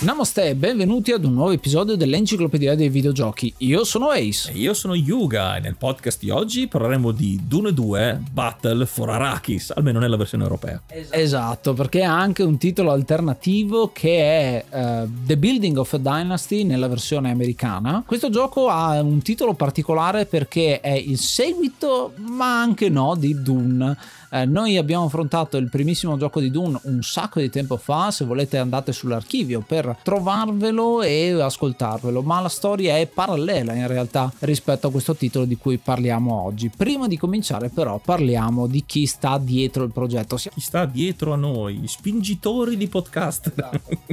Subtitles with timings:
[0.00, 3.52] Namaste e benvenuti ad un nuovo episodio dell'Enciclopedia dei Videogiochi.
[3.58, 4.52] Io sono Ace.
[4.52, 9.10] E io sono Yuga e nel podcast di oggi parleremo di Dune 2 Battle for
[9.10, 10.80] Arrakis, almeno nella versione europea.
[11.10, 16.62] Esatto, perché ha anche un titolo alternativo che è uh, The Building of a Dynasty
[16.62, 18.04] nella versione americana.
[18.06, 23.96] Questo gioco ha un titolo particolare perché è il seguito, ma anche no, di Dune
[24.30, 28.24] eh, noi abbiamo affrontato il primissimo gioco di Dune un sacco di tempo fa, se
[28.24, 34.88] volete andate sull'archivio per trovarvelo e ascoltarvelo, ma la storia è parallela in realtà rispetto
[34.88, 36.70] a questo titolo di cui parliamo oggi.
[36.74, 40.36] Prima di cominciare però parliamo di chi sta dietro il progetto.
[40.36, 43.52] Chi sta dietro a noi, spingitori di podcast.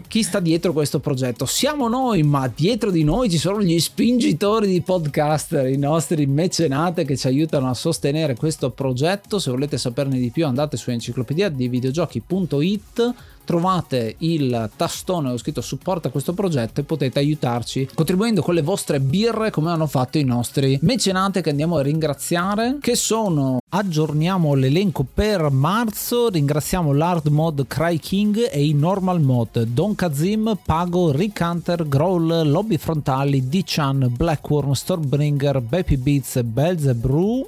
[0.08, 1.46] chi sta dietro questo progetto?
[1.46, 7.06] Siamo noi, ma dietro di noi ci sono gli spingitori di podcaster, i nostri mecenate
[7.06, 9.40] che ci aiutano a sostenere questo progetto.
[9.40, 13.14] Se volete saperne di più andate su enciclopedia di videogiochi.it
[13.46, 19.00] trovate il tastone ho scritto supporta questo progetto e potete aiutarci contribuendo con le vostre
[19.00, 25.06] birre come hanno fatto i nostri mecenate che andiamo a ringraziare che sono aggiorniamo l'elenco
[25.12, 31.40] per marzo ringraziamo l'hard mod Cry King e i normal mod Don Kazim, Pago, Rick
[31.42, 37.48] Hunter, Growl, Lobby Frontali, D-Chan, Blackworm, Stormbringer, Baby Beats, Belzebrew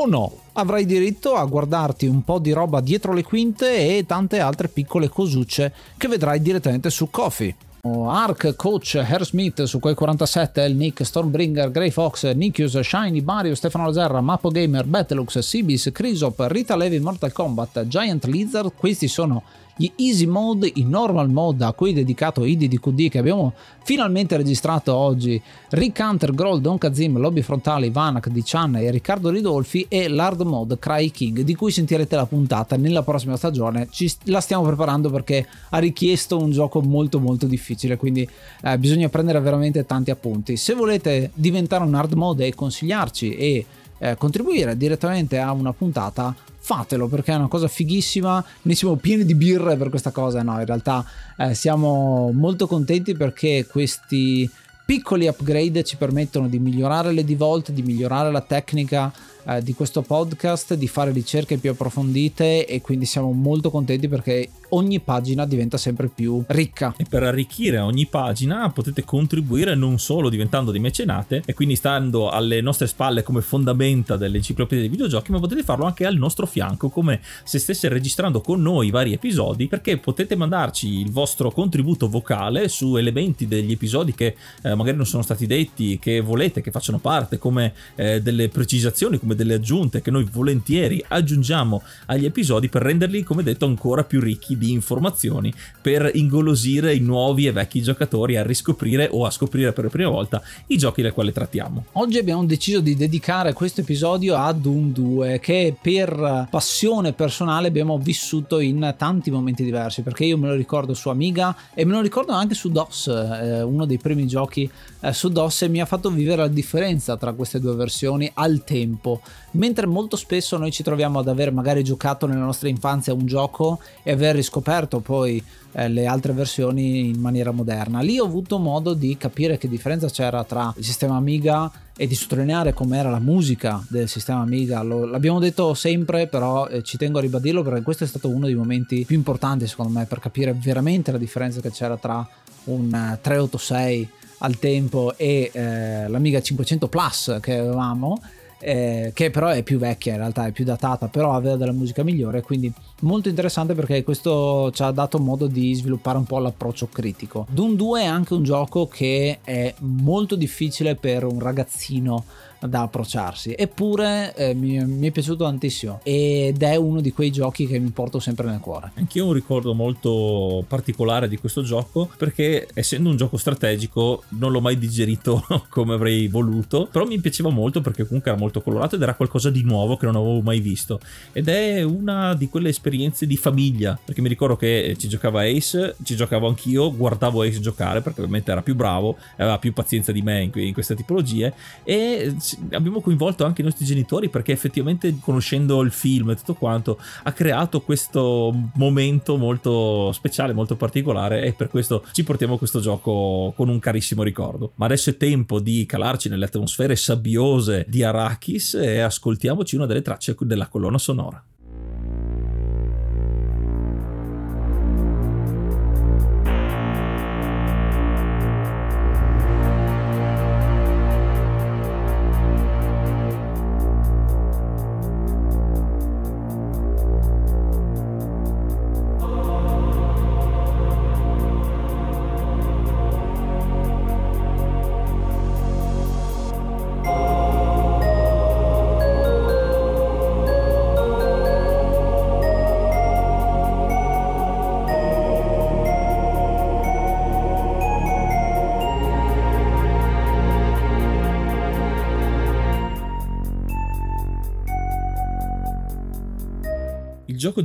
[0.00, 4.38] o no avrai diritto a guardarti un po' di roba dietro le quinte e tante
[4.38, 7.54] altre piccole cosucce che vedrai direttamente su Kofi.
[7.80, 13.54] Ark, Coach, Hair Smith su quei 47, El Nick, Stormbringer, Grey Fox, Nikius, Shiny, Mario,
[13.54, 19.42] Stefano Lazarra, Mapo Gamer, Battlux, Sibis, Crisop, Rita Levi, Mortal Kombat, Giant Lizard, questi sono
[19.78, 24.92] gli easy mode, i normal mode a cui è dedicato IDDQD che abbiamo finalmente registrato
[24.92, 25.40] oggi,
[25.70, 30.80] Rick Hunter, Groll, Don Kazim, Lobby Frontali, Vanak, Dichan e Riccardo Ridolfi e l'hard mode
[30.80, 35.46] Cry King di cui sentirete la puntata nella prossima stagione, Ci, la stiamo preparando perché
[35.70, 38.28] ha richiesto un gioco molto molto difficile quindi
[38.62, 40.56] eh, bisogna prendere veramente tanti appunti.
[40.56, 43.66] Se volete diventare un hard mode e consigliarci e
[43.98, 46.34] eh, contribuire direttamente a una puntata
[46.68, 48.44] fatelo perché è una cosa fighissima.
[48.62, 50.42] Noi siamo pieni di birre per questa cosa.
[50.42, 51.04] No, in realtà
[51.36, 54.48] eh, siamo molto contenti perché questi
[54.84, 59.12] piccoli upgrade ci permettono di migliorare le devolt, di migliorare la tecnica
[59.48, 64.50] eh, di questo podcast, di fare ricerche più approfondite e quindi siamo molto contenti perché
[64.70, 66.94] ogni pagina diventa sempre più ricca.
[66.96, 72.28] E per arricchire ogni pagina potete contribuire non solo diventando dei mecenate e quindi stando
[72.28, 76.90] alle nostre spalle come fondamenta dell'enciclopedia dei videogiochi, ma potete farlo anche al nostro fianco
[76.90, 82.68] come se stesse registrando con noi vari episodi perché potete mandarci il vostro contributo vocale
[82.68, 86.98] su elementi degli episodi che eh, magari non sono stati detti, che volete che facciano
[86.98, 92.82] parte come eh, delle precisazioni, come delle aggiunte che noi volentieri aggiungiamo agli episodi per
[92.82, 98.36] renderli, come detto, ancora più ricchi di informazioni, per ingolosire i nuovi e vecchi giocatori
[98.36, 101.84] a riscoprire o a scoprire per la prima volta i giochi del quale trattiamo.
[101.92, 107.96] Oggi abbiamo deciso di dedicare questo episodio a Doom 2 che per passione personale abbiamo
[107.98, 112.00] vissuto in tanti momenti diversi perché io me lo ricordo su Amiga e me lo
[112.00, 114.68] ricordo anche su DOS, eh, uno dei primi giochi
[115.00, 118.64] eh, su DOS e mi ha fatto vivere la differenza tra queste due versioni al
[118.64, 119.17] tempo
[119.52, 123.80] mentre molto spesso noi ci troviamo ad aver magari giocato nella nostra infanzia un gioco
[124.02, 125.42] e aver riscoperto poi
[125.72, 128.00] eh, le altre versioni in maniera moderna.
[128.00, 132.14] Lì ho avuto modo di capire che differenza c'era tra il sistema Amiga e di
[132.14, 134.82] sottolineare com'era la musica del sistema Amiga.
[134.82, 138.46] Lo, l'abbiamo detto sempre, però eh, ci tengo a ribadirlo perché questo è stato uno
[138.46, 142.26] dei momenti più importanti secondo me per capire veramente la differenza che c'era tra
[142.64, 148.20] un 386 eh, al tempo e eh, l'Amiga 500 Plus che avevamo
[148.60, 152.02] eh, che però è più vecchia in realtà, è più datata, però aveva della musica
[152.02, 156.88] migliore, quindi molto interessante perché questo ci ha dato modo di sviluppare un po' l'approccio
[156.92, 157.46] critico.
[157.50, 162.24] Doom 2 è anche un gioco che è molto difficile per un ragazzino
[162.60, 163.54] da approcciarsi.
[163.56, 167.90] Eppure eh, mi, mi, è piaciuto tantissimo ed è uno di quei giochi che mi
[167.90, 168.92] porto sempre nel cuore.
[168.94, 174.60] Anch'io un ricordo molto particolare di questo gioco perché essendo un gioco strategico non l'ho
[174.60, 179.02] mai digerito come avrei voluto, però mi piaceva molto perché comunque era molto colorato ed
[179.02, 181.00] era qualcosa di nuovo che non avevo mai visto
[181.32, 185.96] ed è una di quelle esperienze di famiglia perché mi ricordo che ci giocava Ace,
[186.02, 190.22] ci giocavo anch'io, guardavo Ace giocare perché ovviamente era più bravo, aveva più pazienza di
[190.22, 191.52] me in, in queste tipologie
[191.84, 192.34] e
[192.70, 197.32] abbiamo coinvolto anche i nostri genitori perché effettivamente conoscendo il film e tutto quanto ha
[197.32, 203.68] creato questo momento molto speciale, molto particolare e per questo ci portiamo questo gioco con
[203.68, 204.72] un carissimo ricordo.
[204.76, 210.02] Ma adesso è tempo di calarci nelle atmosfere sabbiose di Arrakis e ascoltiamoci una delle
[210.02, 211.42] tracce della colonna sonora.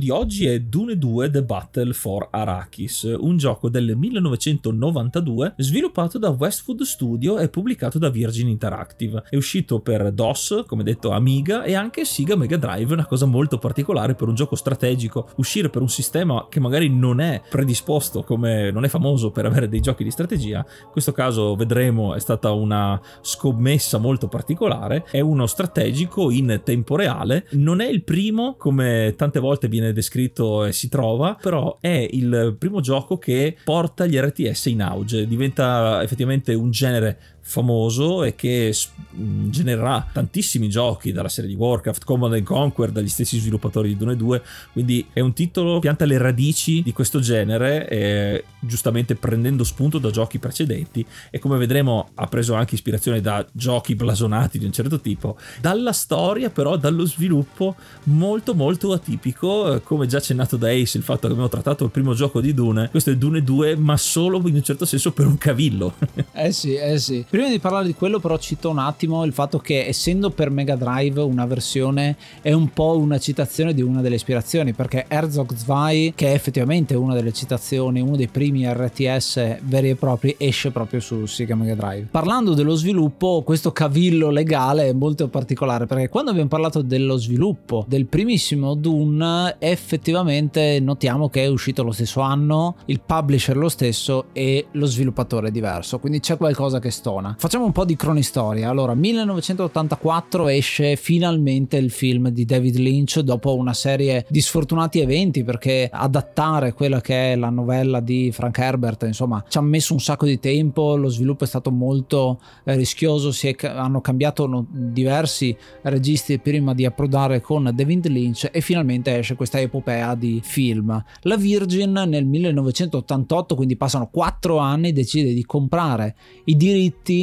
[0.04, 6.28] Di oggi è Dune 2 The Battle for Arrakis, un gioco del 1992 sviluppato da
[6.28, 9.22] Westwood Studio e pubblicato da Virgin Interactive.
[9.30, 13.56] È uscito per DOS, come detto Amiga e anche Sega Mega Drive, una cosa molto
[13.56, 15.30] particolare per un gioco strategico.
[15.36, 19.70] Uscire per un sistema che magari non è predisposto come non è famoso per avere
[19.70, 25.20] dei giochi di strategia, in questo caso vedremo è stata una scommessa molto particolare, è
[25.20, 30.72] uno strategico in tempo reale, non è il primo come tante volte viene descritto e
[30.72, 36.52] si trova, però è il primo gioco che porta gli RTS in auge, diventa effettivamente
[36.54, 38.74] un genere famoso e che
[39.12, 44.16] genererà tantissimi giochi dalla serie di Warcraft, Command and Conquer, dagli stessi sviluppatori di Dune
[44.16, 44.42] 2,
[44.72, 50.10] quindi è un titolo pianta le radici di questo genere, e, giustamente prendendo spunto da
[50.10, 55.00] giochi precedenti e come vedremo ha preso anche ispirazione da giochi blasonati di un certo
[55.00, 61.04] tipo, dalla storia però, dallo sviluppo molto molto atipico, come già accennato da Ace, il
[61.04, 64.42] fatto che abbiamo trattato il primo gioco di Dune, questo è Dune 2 ma solo
[64.48, 65.94] in un certo senso per un cavillo.
[66.32, 67.24] eh sì, eh sì.
[67.34, 70.76] Prima di parlare di quello però cito un attimo il fatto che essendo per Mega
[70.76, 76.12] Drive una versione è un po' una citazione di una delle ispirazioni perché Herzog 2
[76.14, 81.00] che è effettivamente una delle citazioni, uno dei primi RTS veri e propri esce proprio
[81.00, 82.06] su Sega Mega Drive.
[82.08, 87.84] Parlando dello sviluppo questo cavillo legale è molto particolare perché quando abbiamo parlato dello sviluppo
[87.88, 94.26] del primissimo Dune effettivamente notiamo che è uscito lo stesso anno, il publisher lo stesso
[94.32, 98.68] e lo sviluppatore diverso quindi c'è qualcosa che stona Facciamo un po' di cronistoria.
[98.68, 105.42] Allora, 1984 esce finalmente il film di David Lynch dopo una serie di sfortunati eventi
[105.44, 110.00] perché adattare quella che è la novella di Frank Herbert, insomma, ci ha messo un
[110.00, 116.38] sacco di tempo, lo sviluppo è stato molto eh, rischioso, è, hanno cambiato diversi registi
[116.38, 121.02] prima di approdare con David Lynch e finalmente esce questa epopea di film.
[121.22, 127.13] La Virgin nel 1988, quindi passano quattro anni, decide di comprare i diritti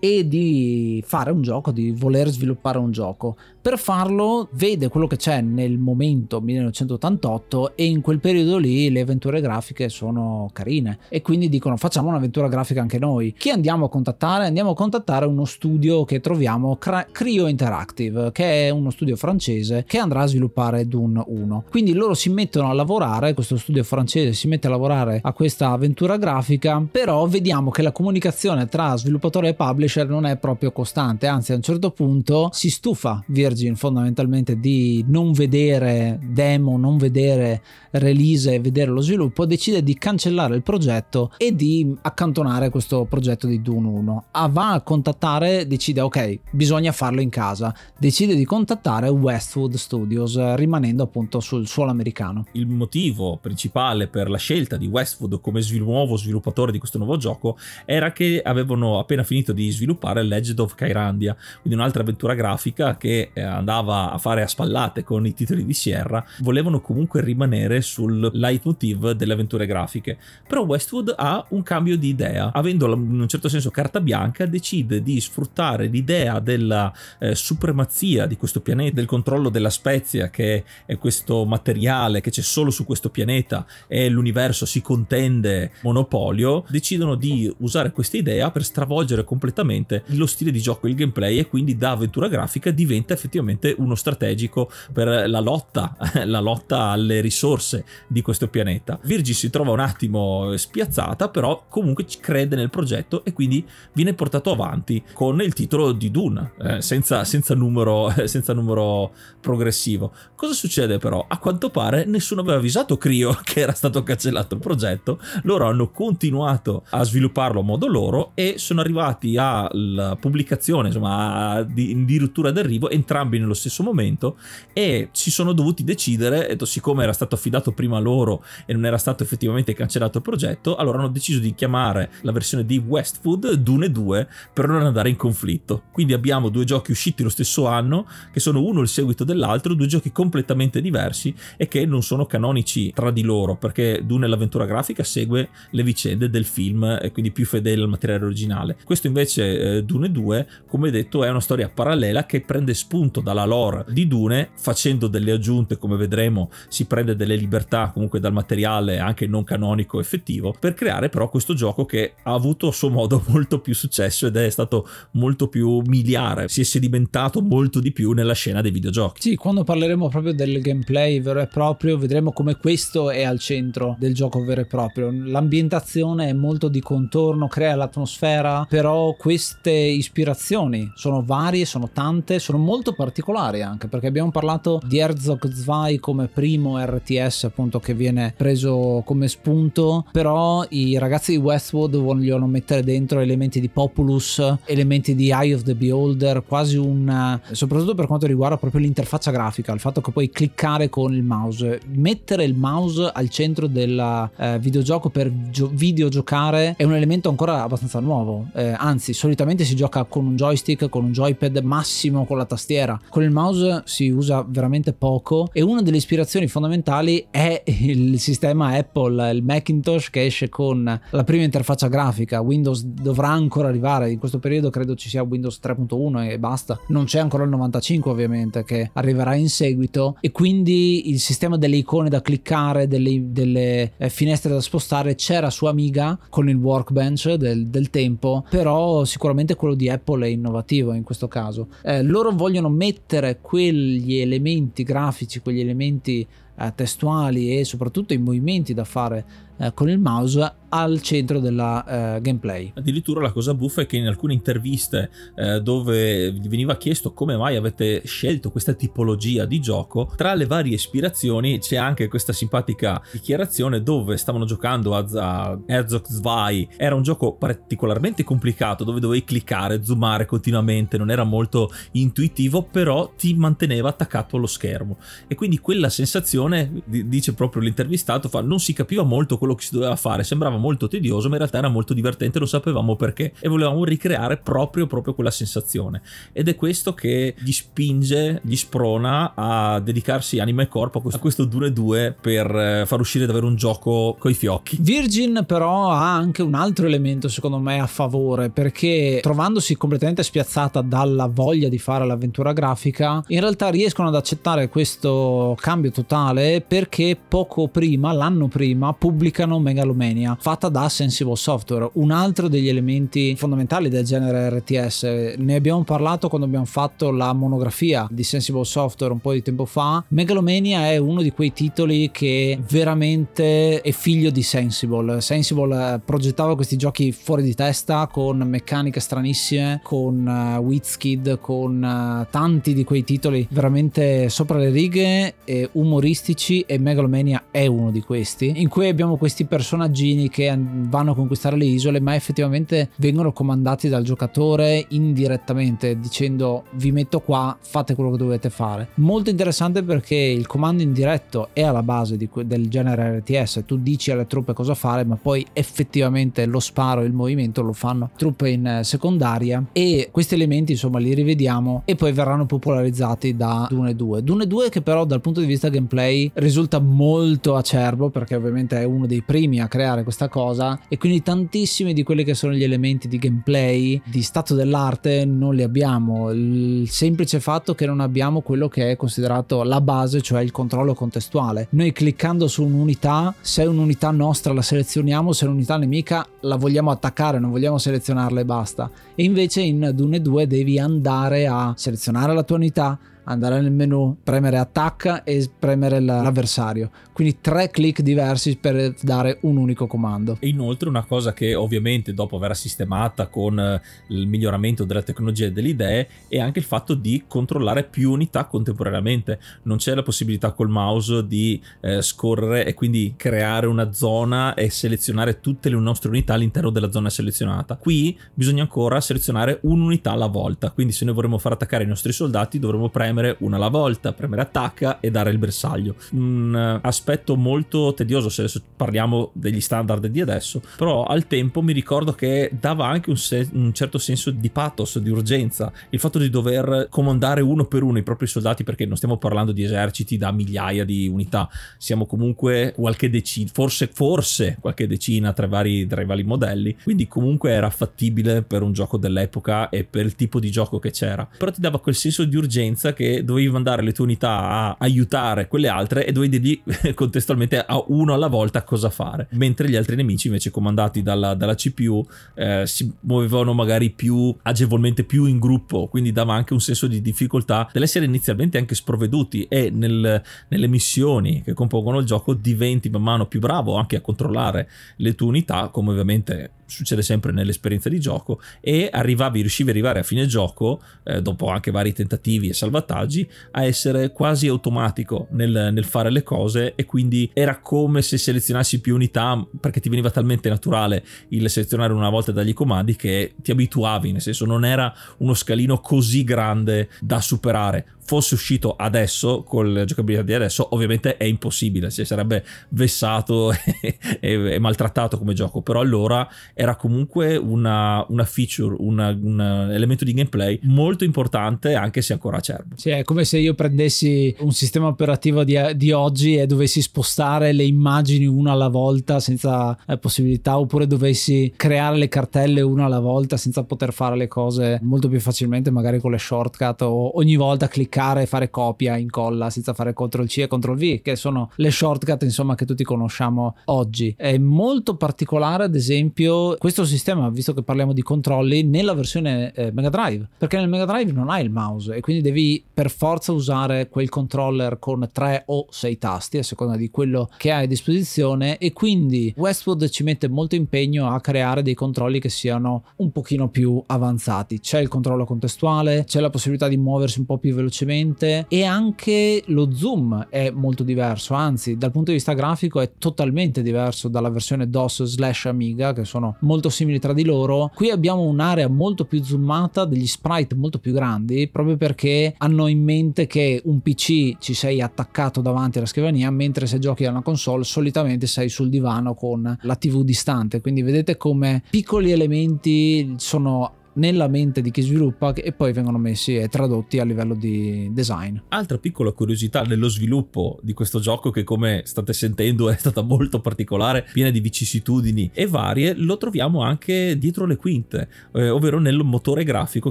[0.00, 3.36] e di fare un gioco, di voler sviluppare un gioco.
[3.68, 9.02] Per farlo vede quello che c'è nel momento 1988 e in quel periodo lì le
[9.02, 13.34] avventure grafiche sono carine e quindi dicono facciamo un'avventura grafica anche noi.
[13.36, 14.46] Chi andiamo a contattare?
[14.46, 19.98] Andiamo a contattare uno studio che troviamo, Cryo Interactive, che è uno studio francese che
[19.98, 21.64] andrà a sviluppare Dune 1.
[21.68, 25.72] Quindi loro si mettono a lavorare, questo studio francese si mette a lavorare a questa
[25.72, 31.26] avventura grafica, però vediamo che la comunicazione tra sviluppatore e publisher non è proprio costante,
[31.26, 36.96] anzi a un certo punto si stufa Virgin Virgin fondamentalmente di non vedere demo, non
[36.96, 37.62] vedere
[37.92, 43.46] release e vedere lo sviluppo, decide di cancellare il progetto e di accantonare questo progetto
[43.46, 44.24] di Dune 1.
[44.32, 50.54] Ah, va a contattare, decide ok, bisogna farlo in casa, decide di contattare Westwood Studios
[50.54, 52.46] rimanendo appunto sul suolo americano.
[52.52, 57.56] Il motivo principale per la scelta di Westwood come nuovo sviluppatore di questo nuovo gioco
[57.84, 63.30] era che avevano appena finito di sviluppare Legend of Kyrandia, quindi un'altra avventura grafica che
[63.38, 68.30] eh, andava a fare a spallate con i titoli di Sierra, volevano comunque rimanere sul
[68.32, 70.18] leitmotiv delle avventure grafiche.
[70.46, 75.02] Però Westwood ha un cambio di idea, avendo in un certo senso carta bianca, decide
[75.02, 80.98] di sfruttare l'idea della eh, supremazia di questo pianeta, del controllo della spezia, che è
[80.98, 87.52] questo materiale che c'è solo su questo pianeta e l'universo si contende monopolio, decidono di
[87.58, 91.76] usare questa idea per stravolgere completamente lo stile di gioco e il gameplay e quindi
[91.76, 93.27] da avventura grafica diventa effettivamente
[93.76, 98.98] uno strategico per la lotta, la lotta alle risorse di questo pianeta.
[99.02, 104.50] Virgil si trova un attimo spiazzata, però comunque crede nel progetto e quindi viene portato
[104.50, 110.12] avanti con il titolo di Dune, eh, senza, senza, numero, senza numero progressivo.
[110.34, 111.24] Cosa succede però?
[111.28, 115.90] A quanto pare nessuno aveva avvisato Crio che era stato cancellato il progetto, loro hanno
[115.90, 123.16] continuato a svilupparlo a modo loro e sono arrivati alla pubblicazione, insomma, addirittura d'arrivo, entrambi
[123.24, 124.36] nello stesso momento
[124.72, 129.22] e si sono dovuti decidere, siccome era stato affidato prima loro e non era stato
[129.22, 134.28] effettivamente cancellato il progetto, allora hanno deciso di chiamare la versione di Westwood Dune 2
[134.52, 135.84] per non andare in conflitto.
[135.90, 139.86] Quindi abbiamo due giochi usciti lo stesso anno, che sono uno il seguito dell'altro, due
[139.86, 145.02] giochi completamente diversi e che non sono canonici tra di loro, perché Dune l'avventura grafica
[145.02, 148.76] segue le vicende del film e quindi più fedele al materiale originale.
[148.84, 153.44] Questo invece eh, Dune 2, come detto, è una storia parallela che prende spunto dalla
[153.44, 158.98] lore di Dune, facendo delle aggiunte, come vedremo, si prende delle libertà comunque dal materiale
[158.98, 163.22] anche non canonico effettivo, per creare però questo gioco che ha avuto a suo modo
[163.28, 168.12] molto più successo ed è stato molto più miliare, si è sedimentato molto di più
[168.12, 169.20] nella scena dei videogiochi.
[169.20, 173.96] Sì, quando parleremo proprio del gameplay vero e proprio, vedremo come questo è al centro
[173.98, 175.10] del gioco vero e proprio.
[175.10, 182.58] L'ambientazione è molto di contorno, crea l'atmosfera, però queste ispirazioni sono varie, sono tante, sono
[182.58, 188.34] molto particolari anche perché abbiamo parlato di Herzog 2 come primo RTS appunto che viene
[188.36, 195.14] preso come spunto, però i ragazzi di Westwood vogliono mettere dentro elementi di Populus, elementi
[195.14, 199.78] di Eye of the Beholder, quasi un soprattutto per quanto riguarda proprio l'interfaccia grafica, il
[199.78, 205.08] fatto che puoi cliccare con il mouse, mettere il mouse al centro del eh, videogioco
[205.08, 210.26] per gio- videogiocare è un elemento ancora abbastanza nuovo, eh, anzi solitamente si gioca con
[210.26, 214.92] un joystick, con un joypad, massimo con la tastiera, con il mouse si usa veramente
[214.92, 221.00] poco e una delle ispirazioni fondamentali è il sistema Apple, il Macintosh che esce con
[221.10, 225.58] la prima interfaccia grafica, Windows dovrà ancora arrivare, in questo periodo credo ci sia Windows
[225.62, 230.16] 3.1 e basta, non c'è ancora il 95 ovviamente che arriverà in seguito.
[230.20, 235.50] E quindi il sistema delle icone da cliccare, delle, delle eh, finestre da spostare c'era
[235.50, 240.92] su Amiga con il workbench del, del, tempo, però sicuramente quello di Apple è innovativo
[240.92, 241.68] in questo caso.
[241.82, 246.24] Eh, loro vogliono mettere quegli elementi grafici, quegli elementi
[246.58, 252.16] eh, testuali e soprattutto i movimenti da fare eh, con il mouse al centro della
[252.16, 252.72] eh, gameplay.
[252.74, 257.36] Addirittura la cosa buffa è che in alcune interviste eh, dove gli veniva chiesto come
[257.36, 263.02] mai avete scelto questa tipologia di gioco, tra le varie ispirazioni c'è anche questa simpatica
[263.10, 269.24] dichiarazione dove stavano giocando a, a Herzog 2, era un gioco particolarmente complicato dove dovevi
[269.24, 275.58] cliccare, zoomare continuamente, non era molto intuitivo, però ti manteneva attaccato allo schermo e quindi
[275.58, 276.47] quella sensazione,
[276.84, 280.88] dice proprio l'intervistato, fa, non si capiva molto quello che si doveva fare sembrava molto
[280.88, 285.14] tedioso, ma in realtà era molto divertente, lo sapevamo perché e volevamo ricreare proprio, proprio
[285.14, 286.02] quella sensazione.
[286.32, 291.18] Ed è questo che gli spinge, gli sprona a dedicarsi anima e corpo a questo,
[291.18, 294.76] a questo Dune 2 per eh, far uscire davvero un gioco coi fiocchi.
[294.80, 300.82] Virgin però ha anche un altro elemento secondo me a favore perché trovandosi completamente spiazzata
[300.82, 306.60] dalla voglia di fare l'avventura grafica, in realtà riescono ad accettare questo cambio totale contestuale
[306.60, 313.34] perché poco prima, l'anno prima, pubblicano Megalomania, fatta da Sensible Software, un altro degli elementi
[313.36, 315.34] fondamentali del genere RTS.
[315.38, 319.64] Ne abbiamo parlato quando abbiamo fatto la monografia di Sensible Software un po' di tempo
[319.64, 320.02] fa.
[320.08, 325.20] Megalomania è uno di quei titoli che veramente è figlio di Sensible.
[325.20, 331.82] Sensible eh, progettava questi giochi fuori di testa con meccaniche stranissime, con uh, Wizkid, con
[331.82, 336.17] uh, tanti di quei titoli veramente sopra le righe e umoristici
[336.66, 341.56] e Megalomania è uno di questi in cui abbiamo questi personaggini che vanno a conquistare
[341.56, 348.10] le isole ma effettivamente vengono comandati dal giocatore indirettamente dicendo vi metto qua fate quello
[348.10, 353.20] che dovete fare molto interessante perché il comando indiretto è alla base di, del genere
[353.20, 357.72] RTS tu dici alle truppe cosa fare ma poi effettivamente lo sparo il movimento lo
[357.72, 363.66] fanno truppe in secondaria e questi elementi insomma li rivediamo e poi verranno popolarizzati da
[363.70, 368.34] Dune 2 Dune 2 che però dal punto di vista gameplay risulta molto acerbo perché
[368.34, 372.34] ovviamente è uno dei primi a creare questa cosa e quindi tantissimi di quelli che
[372.34, 376.30] sono gli elementi di gameplay di stato dell'arte non li abbiamo.
[376.30, 380.94] Il semplice fatto che non abbiamo quello che è considerato la base cioè il controllo
[380.94, 381.68] contestuale.
[381.70, 386.56] Noi cliccando su un'unità se è un'unità nostra la selezioniamo se è un'unità nemica la
[386.56, 388.90] vogliamo attaccare non vogliamo selezionarla e basta.
[389.14, 394.16] E invece in Dune 2 devi andare a selezionare la tua unità andare nel menu,
[394.22, 396.90] premere attacca e premere l'avversario.
[397.12, 400.36] Quindi tre clic diversi per dare un unico comando.
[400.40, 405.46] E inoltre una cosa che ovviamente dopo averla sistemata con eh, il miglioramento della tecnologia
[405.46, 409.38] e delle idee è anche il fatto di controllare più unità contemporaneamente.
[409.64, 414.70] Non c'è la possibilità col mouse di eh, scorrere e quindi creare una zona e
[414.70, 417.76] selezionare tutte le nostre unità all'interno della zona selezionata.
[417.76, 420.70] Qui bisogna ancora selezionare un'unità alla volta.
[420.70, 424.12] Quindi se noi vorremmo far attaccare i nostri soldati dovremmo premere premere una alla volta,
[424.12, 425.96] premere attacca e dare il bersaglio.
[426.12, 428.46] Un eh, aspetto molto tedioso se
[428.76, 433.48] parliamo degli standard di adesso, però al tempo mi ricordo che dava anche un, se-
[433.52, 437.98] un certo senso di pathos, di urgenza, il fatto di dover comandare uno per uno
[437.98, 442.72] i propri soldati perché non stiamo parlando di eserciti da migliaia di unità, siamo comunque
[442.74, 447.50] qualche decina, forse, forse qualche decina tra i vari, tra i vari modelli, quindi comunque
[447.50, 451.50] era fattibile per un gioco dell'epoca e per il tipo di gioco che c'era, però
[451.50, 455.68] ti dava quel senso di urgenza che dovevi mandare le tue unità a aiutare quelle
[455.68, 456.60] altre e dovevi dirgli
[456.94, 459.28] contestualmente a uno alla volta cosa fare.
[459.34, 465.04] Mentre gli altri nemici, invece, comandati dalla, dalla CPU, eh, si muovevano magari più agevolmente
[465.04, 469.70] più in gruppo, quindi dava anche un senso di difficoltà dell'essere inizialmente anche sprovveduti e
[469.70, 474.68] nel, nelle missioni che compongono il gioco diventi man mano più bravo anche a controllare
[474.96, 480.00] le tue unità, come ovviamente succede sempre nell'esperienza di gioco e arrivavi, riuscivi ad arrivare
[480.00, 485.70] a fine gioco eh, dopo anche vari tentativi e salvataggi a essere quasi automatico nel,
[485.72, 490.10] nel, fare le cose e quindi era come se selezionassi più unità perché ti veniva
[490.10, 494.92] talmente naturale il selezionare una volta dagli comandi che ti abituavi nel senso non era
[495.18, 501.18] uno scalino così grande da superare fosse uscito adesso con la giocabilità di adesso ovviamente
[501.18, 505.60] è impossibile si sarebbe vessato e, e, e maltrattato come gioco.
[505.60, 512.00] Però allora era comunque una, una feature una, un elemento di gameplay molto importante anche
[512.00, 512.76] se ancora acerbo.
[512.76, 517.52] Sì è come se io prendessi un sistema operativo di, di oggi e dovessi spostare
[517.52, 523.00] le immagini una alla volta senza eh, possibilità oppure dovessi creare le cartelle una alla
[523.00, 527.36] volta senza poter fare le cose molto più facilmente magari con le shortcut o ogni
[527.36, 531.50] volta cliccare cliccare fare copia, incolla senza fare CTRL C e CTRL V, che sono
[531.56, 534.14] le shortcut insomma che tutti conosciamo oggi.
[534.16, 539.72] È molto particolare ad esempio questo sistema, visto che parliamo di controlli, nella versione eh,
[539.72, 543.32] Mega Drive, perché nel Mega Drive non hai il mouse e quindi devi per forza
[543.32, 547.66] usare quel controller con tre o sei tasti a seconda di quello che hai a
[547.66, 553.10] disposizione e quindi Westwood ci mette molto impegno a creare dei controlli che siano un
[553.10, 554.60] pochino più avanzati.
[554.60, 558.64] C'è il controllo contestuale, c'è la possibilità di muoversi un po' più velocemente velocemente e
[558.64, 564.08] anche lo zoom è molto diverso, anzi dal punto di vista grafico è totalmente diverso
[564.08, 567.70] dalla versione DOS slash Amiga che sono molto simili tra di loro.
[567.74, 572.82] Qui abbiamo un'area molto più zoomata, degli sprite molto più grandi proprio perché hanno in
[572.82, 577.22] mente che un PC ci sei attaccato davanti alla scrivania mentre se giochi a una
[577.22, 583.77] console solitamente sei sul divano con la TV distante, quindi vedete come piccoli elementi sono
[583.98, 588.38] nella mente di chi sviluppa e poi vengono messi e tradotti a livello di design.
[588.48, 593.40] Altra piccola curiosità nello sviluppo di questo gioco che come state sentendo è stata molto
[593.40, 598.96] particolare, piena di vicissitudini e varie, lo troviamo anche dietro le quinte, eh, ovvero nel
[599.04, 599.90] motore grafico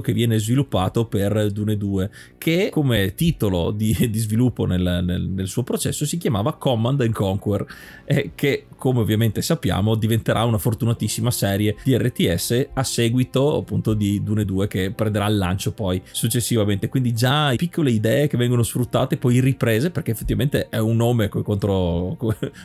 [0.00, 5.46] che viene sviluppato per Dune 2, che come titolo di, di sviluppo nel, nel, nel,
[5.48, 7.64] suo processo si chiamava Command and Conquer,
[8.04, 14.22] eh, che come ovviamente sappiamo diventerà una fortunatissima serie di RTS a seguito appunto di
[14.22, 16.88] Dune 2 che prenderà il lancio poi successivamente.
[16.88, 21.42] Quindi già piccole idee che vengono sfruttate poi riprese perché effettivamente è un nome con
[21.42, 22.16] contro,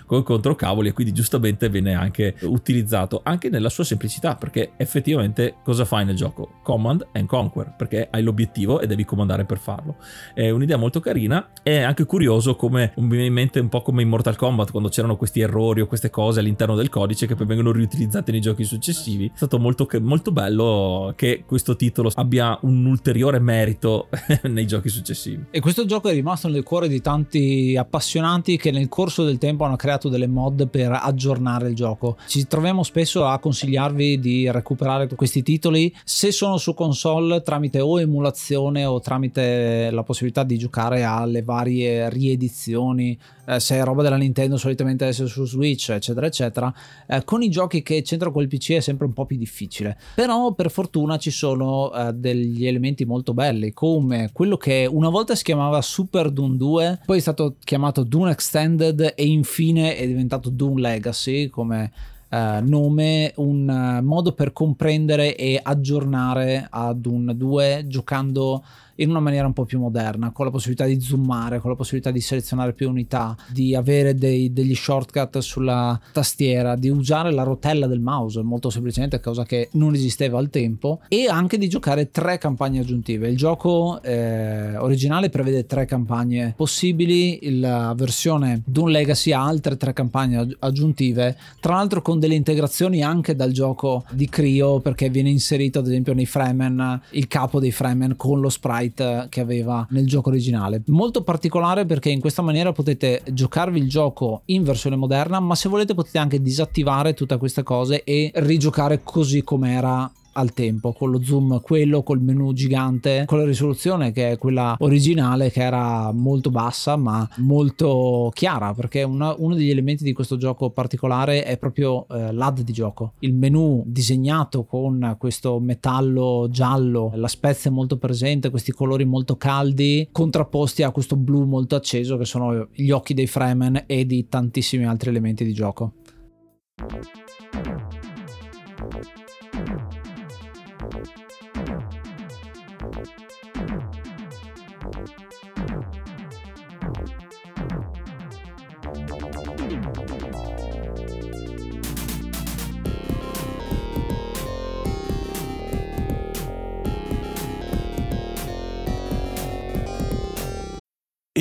[0.05, 5.83] contro cavoli e quindi giustamente viene anche utilizzato anche nella sua semplicità perché effettivamente cosa
[5.85, 6.59] fai nel gioco?
[6.63, 9.97] Command and Conquer perché hai l'obiettivo e devi comandare per farlo.
[10.33, 14.01] È un'idea molto carina, è anche curioso come mi viene in mente un po' come
[14.01, 17.45] in Mortal Kombat quando c'erano questi errori o queste cose all'interno del codice che poi
[17.45, 19.27] vengono riutilizzate nei giochi successivi.
[19.27, 24.09] È stato molto, molto bello che questo titolo abbia un ulteriore merito
[24.43, 25.45] nei giochi successivi.
[25.51, 29.63] E questo gioco è rimasto nel cuore di tanti appassionati che nel corso del tempo
[29.63, 32.17] hanno creato delle mod per aggiornare il gioco.
[32.27, 38.01] Ci troviamo spesso a consigliarvi di recuperare questi titoli se sono su console tramite o
[38.01, 44.15] emulazione o tramite la possibilità di giocare alle varie riedizioni eh, se è roba della
[44.15, 46.73] Nintendo solitamente essere su Switch eccetera eccetera
[47.07, 49.97] eh, con i giochi che c'entrano col PC è sempre un po' più difficile.
[50.15, 55.35] Però per fortuna ci sono eh, degli elementi molto belli come quello che una volta
[55.35, 60.49] si chiamava Super Dune 2 poi è stato chiamato Dune Extended e infine è diventato
[60.49, 61.91] Dune Legacy come
[62.33, 68.63] Uh, nome un uh, modo per comprendere e aggiornare ad un 2 giocando
[68.95, 72.11] in una maniera un po' più moderna, con la possibilità di zoomare, con la possibilità
[72.11, 77.87] di selezionare più unità, di avere dei, degli shortcut sulla tastiera, di usare la rotella
[77.87, 82.37] del mouse, molto semplicemente, cosa che non esisteva al tempo, e anche di giocare tre
[82.37, 83.29] campagne aggiuntive.
[83.29, 89.93] Il gioco eh, originale prevede tre campagne possibili, la versione Doom Legacy ha altre tre
[89.93, 95.79] campagne aggiuntive, tra l'altro con delle integrazioni anche dal gioco di Crio, perché viene inserito
[95.79, 100.05] ad esempio nei Fremen il capo dei Fremen con lo sprite sprite che aveva nel
[100.05, 100.81] gioco originale.
[100.87, 105.69] Molto particolare perché in questa maniera potete giocarvi il gioco in versione moderna, ma se
[105.69, 111.23] volete potete anche disattivare tutte queste cose e rigiocare così com'era al tempo con lo
[111.23, 116.49] zoom quello col menu gigante con la risoluzione che è quella originale che era molto
[116.49, 122.07] bassa ma molto chiara perché una, uno degli elementi di questo gioco particolare è proprio
[122.09, 123.13] eh, l'AD di gioco.
[123.19, 130.07] Il menu disegnato con questo metallo giallo la spezia molto presente questi colori molto caldi
[130.11, 134.85] contrapposti a questo blu molto acceso che sono gli occhi dei Fremen e di tantissimi
[134.85, 135.93] altri elementi di gioco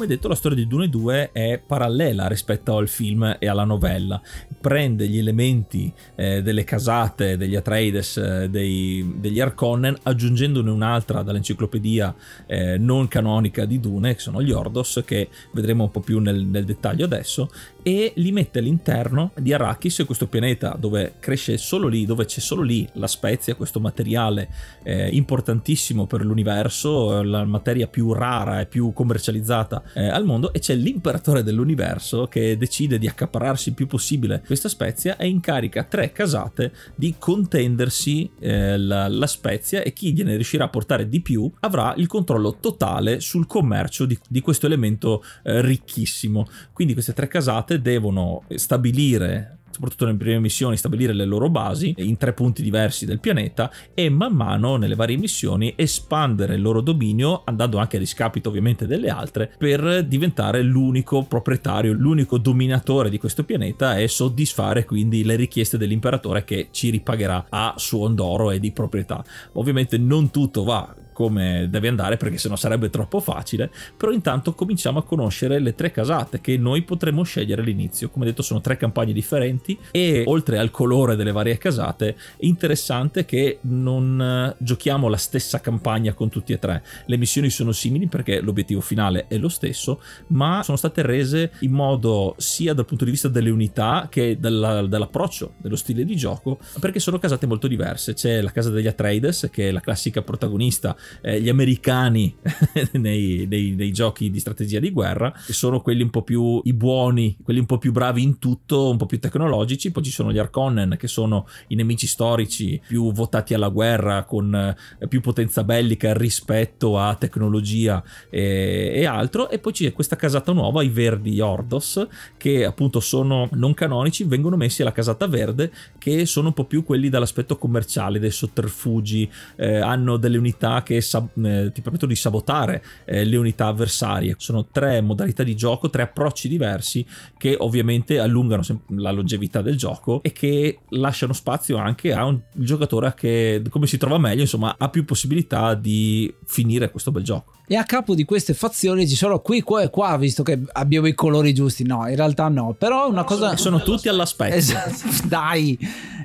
[0.00, 4.18] come detto la storia di Dune 2 è parallela rispetto al film e alla novella.
[4.58, 12.14] Prende gli elementi eh, delle casate degli Atreides eh, dei, degli Arconnen aggiungendone un'altra dall'enciclopedia
[12.46, 16.46] eh, non canonica di Dune che sono gli Ordos che vedremo un po' più nel,
[16.46, 17.50] nel dettaglio adesso
[17.82, 22.62] e li mette all'interno di Arrakis, questo pianeta dove cresce solo lì, dove c'è solo
[22.62, 24.48] lì la spezia, questo materiale
[24.82, 30.58] eh, importantissimo per l'universo, la materia più rara e più commercializzata eh, al mondo, e
[30.58, 36.12] c'è l'imperatore dell'universo che decide di accaparrarsi il più possibile questa spezia e incarica tre
[36.12, 41.50] casate di contendersi eh, la, la, spezia e chi gliene riuscirà a portare di più
[41.60, 46.48] avrà il controllo totale sul commercio di, di questo elemento eh, ricchissimo.
[46.72, 52.16] Quindi queste tre casate devono stabilire soprattutto nelle prime missioni, stabilire le loro basi in
[52.18, 57.42] tre punti diversi del pianeta e man mano nelle varie missioni espandere il loro dominio,
[57.44, 63.44] andando anche a discapito ovviamente delle altre, per diventare l'unico proprietario, l'unico dominatore di questo
[63.44, 68.72] pianeta e soddisfare quindi le richieste dell'imperatore che ci ripagherà a suon d'oro e di
[68.72, 69.24] proprietà.
[69.54, 75.00] Ovviamente non tutto va come deve andare perché sennò sarebbe troppo facile, però intanto cominciamo
[75.00, 78.08] a conoscere le tre casate che noi potremmo scegliere all'inizio.
[78.08, 83.26] Come detto sono tre campagne differenti e oltre al colore delle varie casate è interessante
[83.26, 86.82] che non eh, giochiamo la stessa campagna con tutti e tre.
[87.04, 91.72] Le missioni sono simili perché l'obiettivo finale è lo stesso, ma sono state rese in
[91.72, 96.58] modo sia dal punto di vista delle unità che della, dell'approccio, dello stile di gioco,
[96.80, 98.14] perché sono casate molto diverse.
[98.14, 102.34] C'è la casa degli Atreides che è la classica protagonista eh, gli americani
[102.92, 106.72] nei, nei, nei, giochi di strategia di guerra, che sono quelli un po' più i
[106.72, 109.90] buoni, quelli un po' più bravi in tutto, un po' più tecnologici.
[109.90, 114.54] Poi ci sono gli Arconnen, che sono i nemici storici più votati alla guerra, con
[114.54, 119.50] eh, più potenza bellica rispetto a tecnologia e, e altro.
[119.50, 124.56] E poi c'è questa casata nuova, i Verdi Ordos, che appunto sono non canonici, vengono
[124.56, 129.76] messi alla casata verde, che sono un po' più quelli dall'aspetto commerciale, dei sotterfugi, eh,
[129.76, 134.34] hanno delle unità che sab- eh, ti permettono di sabotare eh, le unità avversarie.
[134.38, 137.06] Sono tre modalità di gioco, tre approcci diversi
[137.38, 143.14] che ovviamente allungano la longevità del gioco e che lasciano spazio anche a un giocatore
[143.16, 147.52] che come si trova meglio, insomma, ha più possibilità di finire questo bel gioco.
[147.72, 151.06] E a capo di queste fazioni ci sono qui, qua e qua, visto che abbiamo
[151.06, 151.86] i colori giusti.
[151.86, 152.74] No, in realtà no.
[152.76, 153.56] Però una cosa.
[153.56, 154.56] Sono tutti all'aspetto.
[154.56, 154.92] Esatto,
[155.28, 155.78] dai.